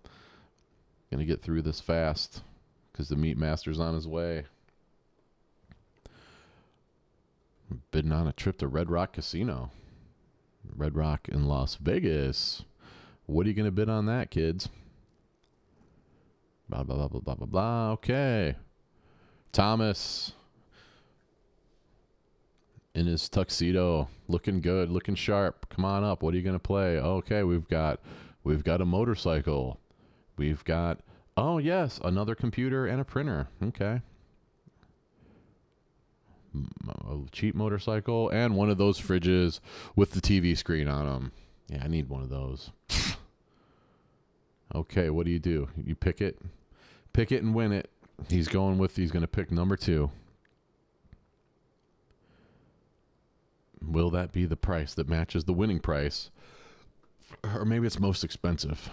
Gonna 1.12 1.26
get 1.26 1.42
through 1.42 1.62
this 1.62 1.80
fast 1.80 2.42
because 2.92 3.10
the 3.10 3.16
meat 3.16 3.38
master's 3.38 3.80
on 3.80 3.94
his 3.94 4.08
way. 4.08 4.46
bidding 7.92 8.12
on 8.12 8.28
a 8.28 8.34
trip 8.34 8.58
to 8.60 8.68
Red 8.68 8.90
Rock 8.90 9.14
Casino. 9.14 9.72
Red 10.76 10.96
Rock 10.96 11.28
in 11.30 11.46
Las 11.46 11.76
Vegas. 11.76 12.64
What 13.26 13.46
are 13.46 13.50
you 13.50 13.64
to 13.64 13.72
bid 13.72 13.90
on 13.90 14.06
that, 14.08 14.32
kids? 14.32 14.70
Blah, 16.72 16.84
blah, 16.84 16.96
blah, 16.96 17.08
blah, 17.10 17.20
blah, 17.20 17.36
blah, 17.36 17.46
blah. 17.46 17.92
Okay. 17.92 18.56
Thomas 19.52 20.32
in 22.96 23.08
his 23.08 23.28
tuxedo, 23.28 24.08
looking 24.30 24.62
good, 24.62 24.90
looking 24.90 25.16
sharp. 25.16 25.70
Come 25.70 25.84
on 25.84 26.06
up. 26.06 26.24
What 26.24 26.34
are 26.34 26.38
you 26.38 26.44
going 26.44 26.56
to 26.56 26.60
play? 26.60 26.98
Okay, 26.98 27.44
we've 27.44 27.68
got 27.68 28.00
we've 28.46 28.64
got 28.64 28.80
a 28.80 28.86
motorcycle. 28.86 29.82
We've 30.38 30.64
got 30.64 31.02
oh 31.36 31.58
yes, 31.58 32.00
another 32.06 32.36
computer 32.36 32.88
and 32.88 33.02
a 33.02 33.04
printer. 33.04 33.50
Okay 33.62 34.02
mm, 36.56 37.26
a 37.26 37.30
cheap 37.32 37.54
motorcycle 37.54 38.30
and 38.30 38.56
one 38.56 38.70
of 38.70 38.78
those 38.78 39.00
fridges 39.00 39.60
with 39.96 40.12
the 40.12 40.22
TV 40.22 40.58
screen 40.58 40.88
on 40.88 41.06
them. 41.06 41.32
Yeah, 41.70 41.84
I 41.84 41.88
need 41.88 42.10
one 42.10 42.22
of 42.22 42.30
those. 42.30 42.72
okay, 44.76 45.10
what 45.10 45.26
do 45.26 45.32
you 45.32 45.40
do? 45.40 45.70
You 45.78 45.96
pick 45.96 46.22
it, 46.22 46.40
pick 47.14 47.32
it 47.32 47.44
and 47.44 47.54
win 47.54 47.72
it. 47.72 47.90
He's 48.30 48.48
going 48.48 48.78
with. 48.78 48.96
He's 48.96 49.12
going 49.12 49.22
to 49.22 49.28
pick 49.28 49.52
number 49.52 49.76
two. 49.76 50.12
will 53.86 54.10
that 54.12 54.32
be 54.32 54.46
the 54.46 54.56
price 54.56 54.94
that 54.94 55.10
matches 55.10 55.46
the 55.46 55.54
winning 55.54 55.80
price? 55.80 56.30
Or 57.44 57.66
maybe 57.66 57.88
it's 57.88 58.00
most 58.00 58.24
expensive. 58.24 58.90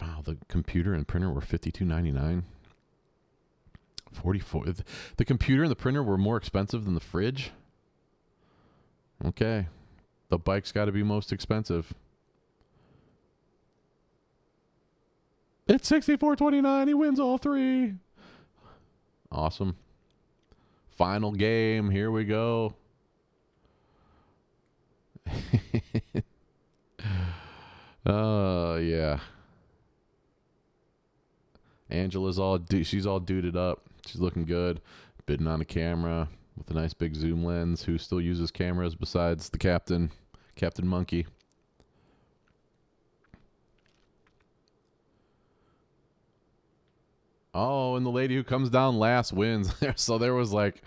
Wow, 0.00 0.22
the 0.24 0.36
computer 0.48 0.94
and 0.94 1.06
printer 1.06 1.30
were 1.30 1.40
fifty 1.40 1.70
two 1.70 1.84
ninety 1.84 2.10
nine. 2.10 2.44
Forty 4.12 4.40
four. 4.40 4.64
The 5.16 5.24
computer 5.24 5.62
and 5.62 5.70
the 5.70 5.76
printer 5.76 6.02
were 6.02 6.18
more 6.18 6.36
expensive 6.36 6.84
than 6.84 6.94
the 6.94 7.00
fridge. 7.00 7.52
Okay, 9.24 9.68
the 10.28 10.38
bike's 10.38 10.72
got 10.72 10.86
to 10.86 10.92
be 10.92 11.04
most 11.04 11.32
expensive. 11.32 11.94
It's 15.72 15.88
sixty 15.88 16.18
four 16.18 16.36
twenty 16.36 16.60
nine. 16.60 16.86
He 16.86 16.92
wins 16.92 17.18
all 17.18 17.38
three. 17.38 17.94
Awesome. 19.30 19.74
Final 20.90 21.32
game. 21.32 21.88
Here 21.90 22.10
we 22.10 22.24
go. 22.26 22.74
Oh, 28.04 28.74
uh, 28.74 28.76
yeah. 28.76 29.18
Angela's 31.88 32.38
all 32.38 32.60
she's 32.82 33.06
all 33.06 33.20
duded 33.20 33.56
up. 33.56 33.80
She's 34.06 34.20
looking 34.20 34.44
good, 34.44 34.82
bidding 35.24 35.46
on 35.46 35.62
a 35.62 35.64
camera 35.64 36.28
with 36.54 36.70
a 36.70 36.74
nice 36.74 36.92
big 36.92 37.14
zoom 37.14 37.46
lens. 37.46 37.84
Who 37.84 37.96
still 37.96 38.20
uses 38.20 38.50
cameras 38.50 38.94
besides 38.94 39.48
the 39.48 39.56
captain, 39.58 40.10
Captain 40.54 40.86
Monkey? 40.86 41.26
Oh, 47.54 47.96
and 47.96 48.06
the 48.06 48.10
lady 48.10 48.34
who 48.34 48.44
comes 48.44 48.70
down 48.70 48.98
last 48.98 49.32
wins. 49.32 49.74
so 49.96 50.18
there 50.18 50.34
was 50.34 50.52
like, 50.52 50.82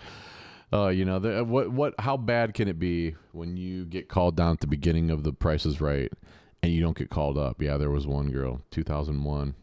uh, 0.72 0.88
you 0.88 1.04
know, 1.04 1.18
the, 1.18 1.44
what 1.44 1.70
what 1.70 1.94
how 1.98 2.16
bad 2.16 2.54
can 2.54 2.68
it 2.68 2.78
be 2.78 3.14
when 3.32 3.56
you 3.56 3.84
get 3.84 4.08
called 4.08 4.36
down 4.36 4.52
at 4.52 4.60
the 4.60 4.66
beginning 4.66 5.10
of 5.10 5.22
the 5.22 5.32
Price 5.32 5.64
is 5.64 5.80
Right, 5.80 6.12
and 6.62 6.72
you 6.72 6.80
don't 6.80 6.96
get 6.96 7.10
called 7.10 7.38
up? 7.38 7.62
Yeah, 7.62 7.76
there 7.76 7.90
was 7.90 8.06
one 8.06 8.30
girl, 8.30 8.62
2001 8.70 9.54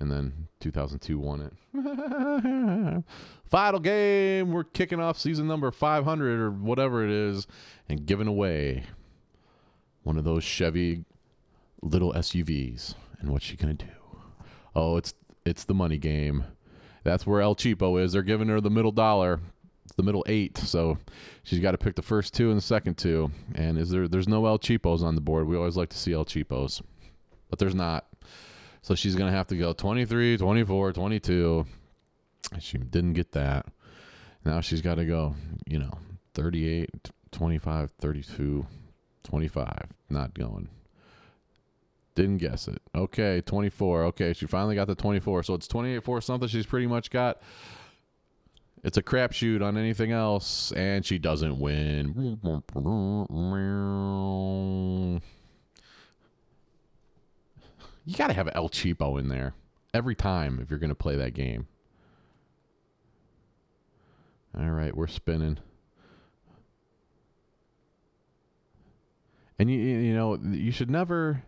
and 0.00 0.10
then 0.10 0.48
2002 0.60 1.18
won 1.18 1.40
it. 1.40 3.04
Final 3.50 3.80
game. 3.80 4.52
We're 4.52 4.64
kicking 4.64 5.00
off 5.00 5.18
season 5.18 5.46
number 5.46 5.70
500 5.70 6.40
or 6.40 6.50
whatever 6.50 7.04
it 7.04 7.10
is 7.10 7.46
and 7.88 8.06
giving 8.06 8.28
away 8.28 8.84
one 10.02 10.16
of 10.16 10.24
those 10.24 10.44
Chevy 10.44 11.04
little 11.82 12.12
SUVs. 12.12 12.94
And 13.20 13.30
what's 13.30 13.44
she 13.44 13.56
to 13.56 13.74
do? 13.74 13.86
Oh, 14.76 14.96
it's 14.96 15.14
it's 15.48 15.64
the 15.64 15.74
money 15.74 15.98
game. 15.98 16.44
That's 17.04 17.26
where 17.26 17.40
El 17.40 17.56
Cheapo 17.56 18.00
is. 18.02 18.12
They're 18.12 18.22
giving 18.22 18.48
her 18.48 18.60
the 18.60 18.70
middle 18.70 18.92
dollar. 18.92 19.40
The 19.96 20.02
middle 20.02 20.24
8. 20.28 20.58
So 20.58 20.98
she's 21.42 21.58
got 21.60 21.72
to 21.72 21.78
pick 21.78 21.96
the 21.96 22.02
first 22.02 22.34
two 22.34 22.50
and 22.50 22.58
the 22.58 22.62
second 22.62 22.98
two. 22.98 23.32
And 23.54 23.78
is 23.78 23.90
there 23.90 24.06
there's 24.06 24.28
no 24.28 24.46
El 24.46 24.58
Cheapos 24.58 25.02
on 25.02 25.14
the 25.14 25.20
board. 25.20 25.46
We 25.46 25.56
always 25.56 25.76
like 25.76 25.88
to 25.90 25.98
see 25.98 26.12
El 26.12 26.26
Cheapos. 26.26 26.82
But 27.48 27.58
there's 27.58 27.74
not. 27.74 28.06
So 28.82 28.94
she's 28.94 29.16
to 29.16 29.30
have 29.30 29.48
to 29.48 29.56
go 29.56 29.72
23, 29.72 30.36
24, 30.36 30.92
22. 30.92 31.66
She 32.60 32.78
didn't 32.78 33.14
get 33.14 33.32
that. 33.32 33.66
Now 34.44 34.60
she's 34.60 34.80
got 34.80 34.96
to 34.96 35.04
go, 35.04 35.34
you 35.66 35.78
know, 35.78 35.92
38, 36.34 37.10
25, 37.32 37.90
32, 37.98 38.66
25. 39.24 39.86
Not 40.10 40.34
going. 40.34 40.68
Didn't 42.18 42.38
guess 42.38 42.66
it. 42.66 42.82
Okay, 42.96 43.42
24. 43.42 44.02
Okay, 44.06 44.32
she 44.32 44.46
finally 44.46 44.74
got 44.74 44.88
the 44.88 44.96
24. 44.96 45.44
So 45.44 45.54
it's 45.54 45.68
28 45.68 46.02
for 46.02 46.20
something. 46.20 46.48
She's 46.48 46.66
pretty 46.66 46.88
much 46.88 47.10
got. 47.10 47.40
It's 48.82 48.96
a 48.96 49.02
crapshoot 49.04 49.64
on 49.64 49.76
anything 49.78 50.10
else, 50.10 50.72
and 50.72 51.06
she 51.06 51.16
doesn't 51.20 51.60
win. 51.60 52.40
you 58.04 58.16
got 58.16 58.26
to 58.26 58.32
have 58.32 58.48
El 58.52 58.68
Cheapo 58.68 59.20
in 59.20 59.28
there 59.28 59.54
every 59.94 60.16
time 60.16 60.58
if 60.60 60.70
you're 60.70 60.80
going 60.80 60.88
to 60.88 60.96
play 60.96 61.14
that 61.14 61.34
game. 61.34 61.68
All 64.58 64.70
right, 64.70 64.96
we're 64.96 65.06
spinning. 65.06 65.58
And 69.56 69.70
you 69.70 69.78
you 69.78 70.14
know, 70.14 70.34
you 70.34 70.72
should 70.72 70.90
never 70.90 71.44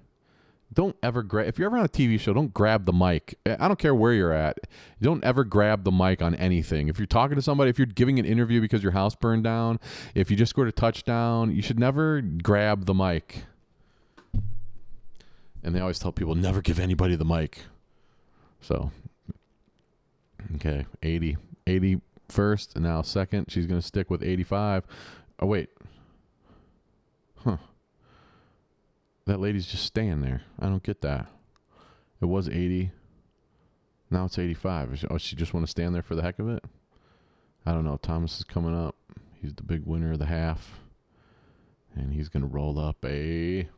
don't 0.72 0.96
ever 1.02 1.22
grab 1.22 1.48
if 1.48 1.58
you're 1.58 1.66
ever 1.66 1.78
on 1.78 1.84
a 1.84 1.88
TV 1.88 2.18
show, 2.18 2.32
don't 2.32 2.54
grab 2.54 2.86
the 2.86 2.92
mic. 2.92 3.38
Eh, 3.46 3.56
I 3.58 3.68
don't 3.68 3.78
care 3.78 3.94
where 3.94 4.12
you're 4.12 4.32
at. 4.32 4.58
Don't 5.00 5.22
ever 5.24 5.44
grab 5.44 5.84
the 5.84 5.90
mic 5.90 6.22
on 6.22 6.34
anything. 6.36 6.88
If 6.88 6.98
you're 6.98 7.06
talking 7.06 7.36
to 7.36 7.42
somebody, 7.42 7.70
if 7.70 7.78
you're 7.78 7.86
giving 7.86 8.18
an 8.18 8.24
interview 8.24 8.60
because 8.60 8.82
your 8.82 8.92
house 8.92 9.14
burned 9.14 9.44
down, 9.44 9.80
if 10.14 10.30
you 10.30 10.36
just 10.36 10.50
scored 10.50 10.68
a 10.68 10.72
touchdown, 10.72 11.54
you 11.54 11.62
should 11.62 11.78
never 11.78 12.20
grab 12.20 12.86
the 12.86 12.94
mic 12.94 13.44
and 15.62 15.74
they 15.74 15.80
always 15.80 15.98
tell 15.98 16.12
people 16.12 16.34
never 16.34 16.60
give 16.60 16.78
anybody 16.78 17.16
the 17.16 17.24
mic. 17.24 17.62
So, 18.60 18.90
okay, 20.56 20.86
80, 21.02 21.36
80 21.66 22.00
first, 22.28 22.74
and 22.74 22.84
now 22.84 23.02
second. 23.02 23.46
She's 23.48 23.66
going 23.66 23.80
to 23.80 23.86
stick 23.86 24.10
with 24.10 24.22
85. 24.22 24.84
Oh, 25.40 25.46
wait. 25.46 25.70
That 29.26 29.40
lady's 29.40 29.66
just 29.66 29.84
staying 29.84 30.22
there. 30.22 30.42
I 30.58 30.66
don't 30.66 30.82
get 30.82 31.02
that. 31.02 31.26
It 32.20 32.26
was 32.26 32.48
80. 32.48 32.90
Now 34.10 34.24
it's 34.24 34.38
85. 34.38 35.04
Oh, 35.10 35.18
she 35.18 35.36
just 35.36 35.54
want 35.54 35.64
to 35.64 35.70
stand 35.70 35.94
there 35.94 36.02
for 36.02 36.14
the 36.14 36.22
heck 36.22 36.38
of 36.38 36.48
it? 36.48 36.64
I 37.64 37.72
don't 37.72 37.84
know. 37.84 37.96
Thomas 37.96 38.38
is 38.38 38.44
coming 38.44 38.74
up. 38.74 38.96
He's 39.40 39.54
the 39.54 39.62
big 39.62 39.86
winner 39.86 40.12
of 40.12 40.18
the 40.18 40.26
half. 40.26 40.80
And 41.94 42.12
he's 42.12 42.28
going 42.28 42.42
to 42.42 42.48
roll 42.48 42.78
up 42.78 43.04
a 43.04 43.68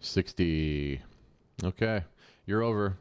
60. 0.00 1.00
Okay. 1.62 2.04
You're 2.46 2.62
over. 2.62 2.98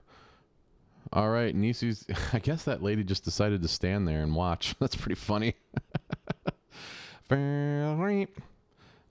All 1.11 1.29
right. 1.29 1.55
Nisi's. 1.55 2.05
I 2.33 2.39
guess 2.39 2.63
that 2.63 2.83
lady 2.83 3.03
just 3.03 3.23
decided 3.23 3.61
to 3.61 3.67
stand 3.67 4.07
there 4.07 4.21
and 4.21 4.35
watch. 4.35 4.75
That's 4.79 4.95
pretty 4.95 5.15
funny. 5.15 5.55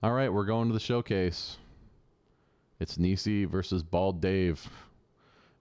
All 0.03 0.11
right. 0.11 0.31
We're 0.31 0.45
going 0.45 0.67
to 0.67 0.73
the 0.73 0.79
showcase. 0.79 1.57
It's 2.79 2.97
Nisi 2.97 3.45
versus 3.45 3.81
Bald 3.81 4.21
Dave. 4.21 4.69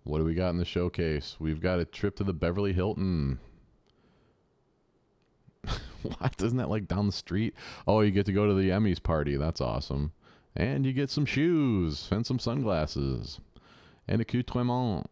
What 0.03 0.19
do 0.19 0.25
we 0.25 0.35
got 0.35 0.51
in 0.51 0.57
the 0.57 0.65
showcase? 0.65 1.37
We've 1.39 1.61
got 1.61 1.79
a 1.79 1.85
trip 1.85 2.17
to 2.17 2.25
the 2.25 2.33
Beverly 2.33 2.73
Hilton. 2.73 3.39
what? 6.03 6.35
Isn't 6.43 6.59
that 6.59 6.69
like 6.69 6.89
down 6.89 7.07
the 7.07 7.13
street? 7.13 7.55
Oh, 7.87 8.01
you 8.01 8.11
get 8.11 8.27
to 8.27 8.33
go 8.33 8.49
to 8.49 8.55
the 8.55 8.71
Emmys 8.71 9.01
party. 9.01 9.37
That's 9.37 9.61
awesome. 9.61 10.11
And 10.57 10.85
you 10.85 10.93
get 10.93 11.11
some 11.11 11.27
shoes 11.27 12.09
and 12.11 12.27
some 12.27 12.41
sunglasses 12.41 13.39
and 14.09 14.21
accoutrement. 14.21 15.07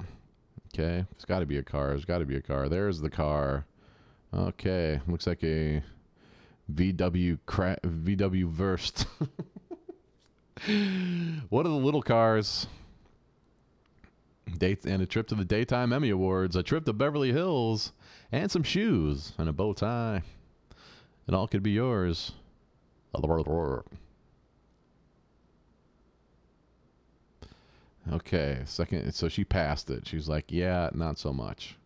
Okay, 0.75 1.05
it's 1.13 1.25
got 1.25 1.41
to 1.41 1.47
be 1.47 1.59
a 1.59 1.63
car. 1.63 1.91
There's 1.91 2.05
got 2.05 2.19
to 2.19 2.27
be 2.27 2.37
a 2.37 2.43
car. 2.43 2.69
There's 2.69 3.01
the 3.01 3.11
car. 3.11 3.67
Okay, 4.35 5.01
looks 5.07 5.29
like 5.29 5.45
a 5.45 5.83
VW 6.73 7.39
cra- 7.47 7.79
VW 7.83 8.51
Verst. 8.51 9.07
what 11.49 11.67
are 11.67 11.71
the 11.71 11.75
little 11.75 12.03
cars? 12.03 12.67
Date 14.59 14.85
and 14.85 15.03
a 15.03 15.07
trip 15.07 15.27
to 15.29 15.35
the 15.35 15.45
daytime 15.45 15.93
Emmy 15.93 16.11
Awards, 16.11 16.57
a 16.57 16.63
trip 16.63 16.85
to 16.87 16.93
Beverly 16.93 17.33
Hills, 17.33 17.93
and 18.33 18.51
some 18.51 18.63
shoes 18.63 19.33
and 19.39 19.49
a 19.49 19.53
bow 19.53 19.73
tie. 19.73 20.23
It 21.29 21.35
all 21.35 21.49
could 21.49 21.63
be 21.63 21.73
yours. 21.73 22.33
Okay, 28.13 28.63
second. 28.67 29.13
So 29.13 29.29
she 29.29 29.45
passed 29.45 29.91
it. 29.91 30.07
She's 30.07 30.29
like, 30.29 30.45
yeah, 30.49 30.91
not 30.95 31.19
so 31.19 31.33
much. 31.33 31.77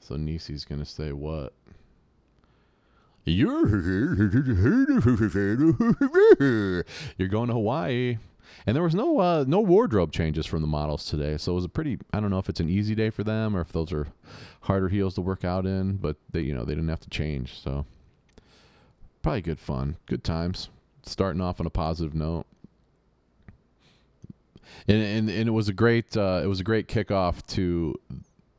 So 0.00 0.16
Nisi's 0.16 0.64
gonna 0.64 0.86
say 0.86 1.12
what? 1.12 1.52
You're 7.18 7.28
going 7.28 7.48
to 7.48 7.54
Hawaii, 7.54 8.18
and 8.66 8.76
there 8.76 8.82
was 8.82 8.94
no 8.94 9.18
uh, 9.18 9.44
no 9.46 9.60
wardrobe 9.60 10.12
changes 10.12 10.46
from 10.46 10.60
the 10.60 10.66
models 10.66 11.04
today. 11.04 11.36
So 11.36 11.52
it 11.52 11.54
was 11.56 11.64
a 11.64 11.68
pretty. 11.68 11.98
I 12.12 12.20
don't 12.20 12.30
know 12.30 12.38
if 12.38 12.48
it's 12.48 12.60
an 12.60 12.68
easy 12.68 12.94
day 12.94 13.10
for 13.10 13.24
them 13.24 13.56
or 13.56 13.60
if 13.60 13.72
those 13.72 13.92
are 13.92 14.08
harder 14.62 14.88
heels 14.88 15.14
to 15.14 15.20
work 15.20 15.44
out 15.44 15.66
in, 15.66 15.96
but 15.96 16.16
they 16.30 16.40
you 16.40 16.54
know 16.54 16.64
they 16.64 16.74
didn't 16.74 16.88
have 16.88 17.00
to 17.00 17.10
change. 17.10 17.60
So 17.60 17.86
probably 19.22 19.42
good 19.42 19.60
fun, 19.60 19.96
good 20.06 20.24
times. 20.24 20.68
Starting 21.04 21.40
off 21.40 21.58
on 21.60 21.66
a 21.66 21.70
positive 21.70 22.14
note 22.14 22.46
and 24.86 25.02
and, 25.02 25.30
and 25.30 25.48
it 25.48 25.52
was 25.52 25.68
a 25.68 25.72
great 25.72 26.16
uh, 26.16 26.40
it 26.42 26.46
was 26.46 26.60
a 26.60 26.64
great 26.64 26.88
kickoff 26.88 27.46
to 27.48 27.98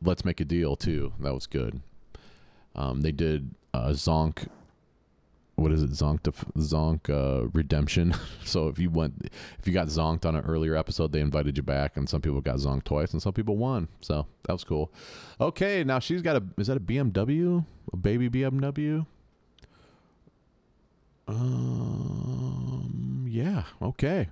let's 0.01 0.25
make 0.25 0.39
a 0.39 0.45
deal 0.45 0.75
too. 0.75 1.13
That 1.19 1.33
was 1.33 1.47
good. 1.47 1.81
Um, 2.75 3.01
they 3.01 3.11
did 3.11 3.55
uh, 3.73 3.89
Zonk 3.89 4.47
what 5.59 5.71
is 5.71 5.83
it? 5.83 5.91
Zonk 5.91 6.21
zonk 6.57 7.09
uh, 7.09 7.47
redemption. 7.53 8.13
So 8.45 8.67
if 8.67 8.79
you 8.79 8.89
went 8.89 9.29
if 9.59 9.67
you 9.67 9.73
got 9.73 9.87
zonked 9.87 10.25
on 10.25 10.35
an 10.35 10.43
earlier 10.43 10.75
episode 10.75 11.11
they 11.11 11.19
invited 11.19 11.55
you 11.55 11.61
back 11.61 11.97
and 11.97 12.09
some 12.09 12.19
people 12.19 12.41
got 12.41 12.55
zonked 12.57 12.85
twice 12.85 13.13
and 13.13 13.21
some 13.21 13.33
people 13.33 13.57
won. 13.57 13.87
So 14.01 14.25
that 14.45 14.53
was 14.53 14.63
cool. 14.63 14.91
Okay 15.39 15.83
now 15.83 15.99
she's 15.99 16.23
got 16.23 16.35
a 16.35 16.43
is 16.57 16.65
that 16.67 16.77
a 16.77 16.79
bmw 16.79 17.63
a 17.93 17.97
baby 17.97 18.27
bmw 18.29 19.05
um 21.27 23.25
yeah 23.29 23.63
okay. 23.81 24.29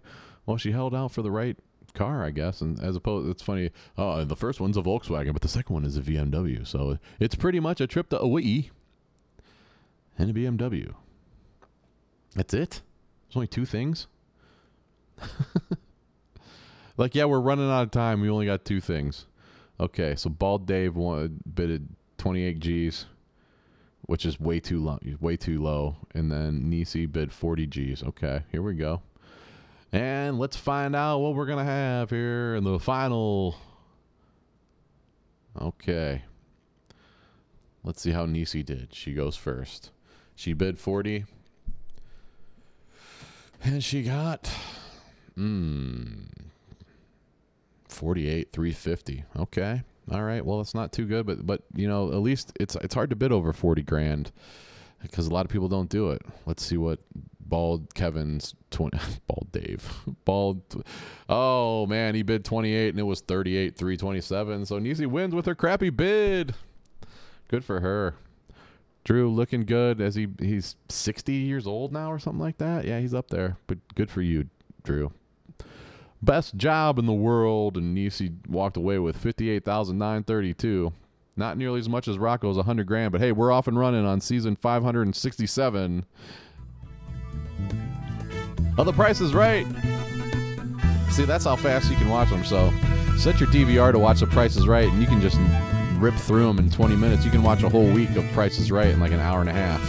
Well 0.47 0.57
she 0.57 0.71
held 0.71 0.95
out 0.95 1.11
for 1.11 1.21
the 1.21 1.29
right 1.31 1.57
car 1.93 2.23
i 2.23 2.29
guess 2.29 2.61
and 2.61 2.79
as 2.83 2.95
opposed 2.95 3.27
it's 3.27 3.41
funny 3.41 3.71
oh 3.97 4.23
the 4.23 4.35
first 4.35 4.59
one's 4.59 4.77
a 4.77 4.81
volkswagen 4.83 5.33
but 5.33 5.41
the 5.41 5.47
second 5.47 5.73
one 5.73 5.83
is 5.83 5.97
a 5.97 6.01
bmw 6.01 6.65
so 6.67 6.99
it's 7.19 7.33
pretty 7.33 7.59
much 7.59 7.81
a 7.81 7.87
trip 7.87 8.07
to 8.09 8.17
hawaii 8.17 8.69
and 10.15 10.29
a 10.29 10.33
bmw 10.33 10.93
that's 12.37 12.53
it? 12.53 12.81
There's 13.27 13.35
only 13.35 13.47
two 13.47 13.65
things? 13.65 14.05
like, 16.97 17.15
yeah, 17.15 17.25
we're 17.25 17.39
running 17.39 17.69
out 17.69 17.81
of 17.81 17.91
time. 17.91 18.21
We 18.21 18.29
only 18.29 18.45
got 18.45 18.63
two 18.63 18.79
things. 18.79 19.25
Okay, 19.79 20.15
so 20.15 20.29
Bald 20.29 20.67
Dave 20.67 20.95
wanted, 20.95 21.39
bidded 21.55 21.89
28 22.19 22.59
G's, 22.59 23.07
which 24.03 24.23
is 24.23 24.39
way 24.39 24.59
too 24.59 24.83
low, 24.83 24.99
way 25.19 25.35
too 25.35 25.61
low. 25.61 25.97
And 26.13 26.31
then 26.31 26.69
Nisi 26.69 27.07
bid 27.07 27.33
40 27.33 27.65
G's. 27.65 28.03
Okay, 28.03 28.43
here 28.51 28.61
we 28.61 28.75
go. 28.75 29.01
And 29.91 30.37
let's 30.37 30.57
find 30.57 30.95
out 30.95 31.19
what 31.19 31.33
we're 31.33 31.47
to 31.47 31.63
have 31.63 32.11
here 32.11 32.53
in 32.53 32.63
the 32.63 32.77
final. 32.77 33.55
Okay. 35.59 36.21
Let's 37.83 38.01
see 38.01 38.11
how 38.11 38.27
Nisi 38.27 38.61
did. 38.61 38.93
She 38.93 39.13
goes 39.13 39.35
first. 39.35 39.89
She 40.35 40.53
bid 40.53 40.77
40. 40.77 41.25
And 43.63 43.83
she 43.83 44.03
got 44.03 44.49
mm, 45.37 46.27
48 47.89 48.51
350. 48.51 49.23
Okay. 49.37 49.81
All 50.11 50.23
right. 50.23 50.45
Well, 50.45 50.61
it's 50.61 50.73
not 50.75 50.91
too 50.91 51.05
good, 51.05 51.25
but 51.25 51.45
but 51.45 51.63
you 51.75 51.87
know, 51.87 52.09
at 52.11 52.19
least 52.19 52.53
it's 52.59 52.75
it's 52.77 52.93
hard 52.93 53.09
to 53.09 53.15
bid 53.15 53.31
over 53.31 53.51
40 53.51 53.81
grand 53.83 54.31
because 55.01 55.27
a 55.27 55.33
lot 55.33 55.45
of 55.45 55.51
people 55.51 55.67
don't 55.67 55.89
do 55.89 56.11
it. 56.11 56.21
Let's 56.45 56.63
see 56.63 56.77
what 56.77 56.99
bald 57.39 57.93
Kevin's 57.93 58.55
20 58.71 58.97
bald 59.27 59.51
Dave. 59.51 59.91
Bald 60.25 60.83
Oh, 61.29 61.85
man, 61.87 62.15
he 62.15 62.23
bid 62.23 62.45
28 62.45 62.89
and 62.89 62.99
it 62.99 63.03
was 63.03 63.21
38 63.21 63.77
327. 63.77 64.65
So 64.65 64.79
Nisi 64.79 65.05
wins 65.05 65.33
with 65.35 65.45
her 65.45 65.55
crappy 65.55 65.89
bid. 65.89 66.55
Good 67.47 67.63
for 67.63 67.79
her. 67.81 68.15
Drew 69.07 69.31
looking 69.31 69.63
good 69.63 70.01
as 70.01 70.15
he 70.15 70.27
he's 70.37 70.75
60 70.89 71.31
years 71.31 71.65
old 71.65 71.93
now 71.93 72.11
or 72.11 72.19
something 72.19 72.41
like 72.41 72.57
that. 72.57 72.83
Yeah, 72.83 72.99
he's 72.99 73.13
up 73.13 73.29
there. 73.29 73.55
But 73.65 73.77
good 73.95 74.11
for 74.11 74.21
you, 74.21 74.49
Drew. 74.83 75.13
Best 76.21 76.57
job 76.57 76.99
in 76.99 77.05
the 77.05 77.13
world, 77.13 77.77
and 77.77 77.95
Nisi 77.95 78.33
walked 78.49 78.75
away 78.75 78.99
with 78.99 79.15
58,932. 79.15 80.91
Not 81.37 81.57
nearly 81.57 81.79
as 81.79 81.87
much 81.87 82.09
as 82.09 82.17
Rocco's 82.17 82.57
100 82.57 82.85
grand, 82.85 83.13
but 83.13 83.21
hey, 83.21 83.31
we're 83.31 83.49
off 83.49 83.69
and 83.69 83.79
running 83.79 84.05
on 84.05 84.19
season 84.19 84.57
567. 84.57 86.05
Oh, 88.77 88.83
the 88.83 88.91
price 88.91 89.21
is 89.21 89.33
right. 89.33 89.65
See, 91.11 91.23
that's 91.23 91.45
how 91.45 91.55
fast 91.55 91.89
you 91.89 91.95
can 91.95 92.09
watch 92.09 92.29
them. 92.29 92.43
So 92.43 92.73
set 93.17 93.39
your 93.39 93.47
DVR 93.47 93.93
to 93.93 93.99
watch 93.99 94.19
the 94.19 94.27
Price 94.27 94.57
is 94.57 94.67
Right, 94.67 94.89
and 94.89 95.01
you 95.01 95.07
can 95.07 95.21
just 95.21 95.37
rip 95.99 96.15
through 96.15 96.47
them 96.47 96.59
in 96.59 96.69
20 96.69 96.95
minutes. 96.95 97.25
You 97.25 97.31
can 97.31 97.43
watch 97.43 97.63
a 97.63 97.69
whole 97.69 97.91
week 97.91 98.15
of 98.15 98.25
Price 98.31 98.59
is 98.59 98.71
Right 98.71 98.87
in 98.87 98.99
like 98.99 99.11
an 99.11 99.19
hour 99.19 99.41
and 99.41 99.49
a 99.49 99.53
half. 99.53 99.81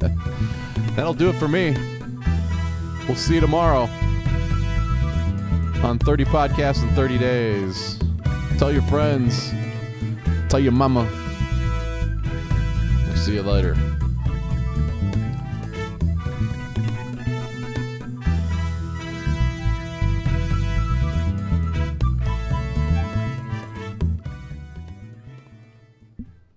That'll 0.96 1.14
do 1.14 1.28
it 1.28 1.36
for 1.36 1.48
me. 1.48 1.76
We'll 3.06 3.16
see 3.16 3.34
you 3.34 3.40
tomorrow 3.40 3.88
on 5.82 5.98
30 5.98 6.24
podcasts 6.26 6.82
in 6.82 6.88
30 6.94 7.18
days. 7.18 7.98
Tell 8.58 8.72
your 8.72 8.82
friends. 8.82 9.52
Tell 10.48 10.60
your 10.60 10.72
mama. 10.72 11.08
We'll 13.06 13.16
see 13.16 13.34
you 13.34 13.42
later. 13.42 13.76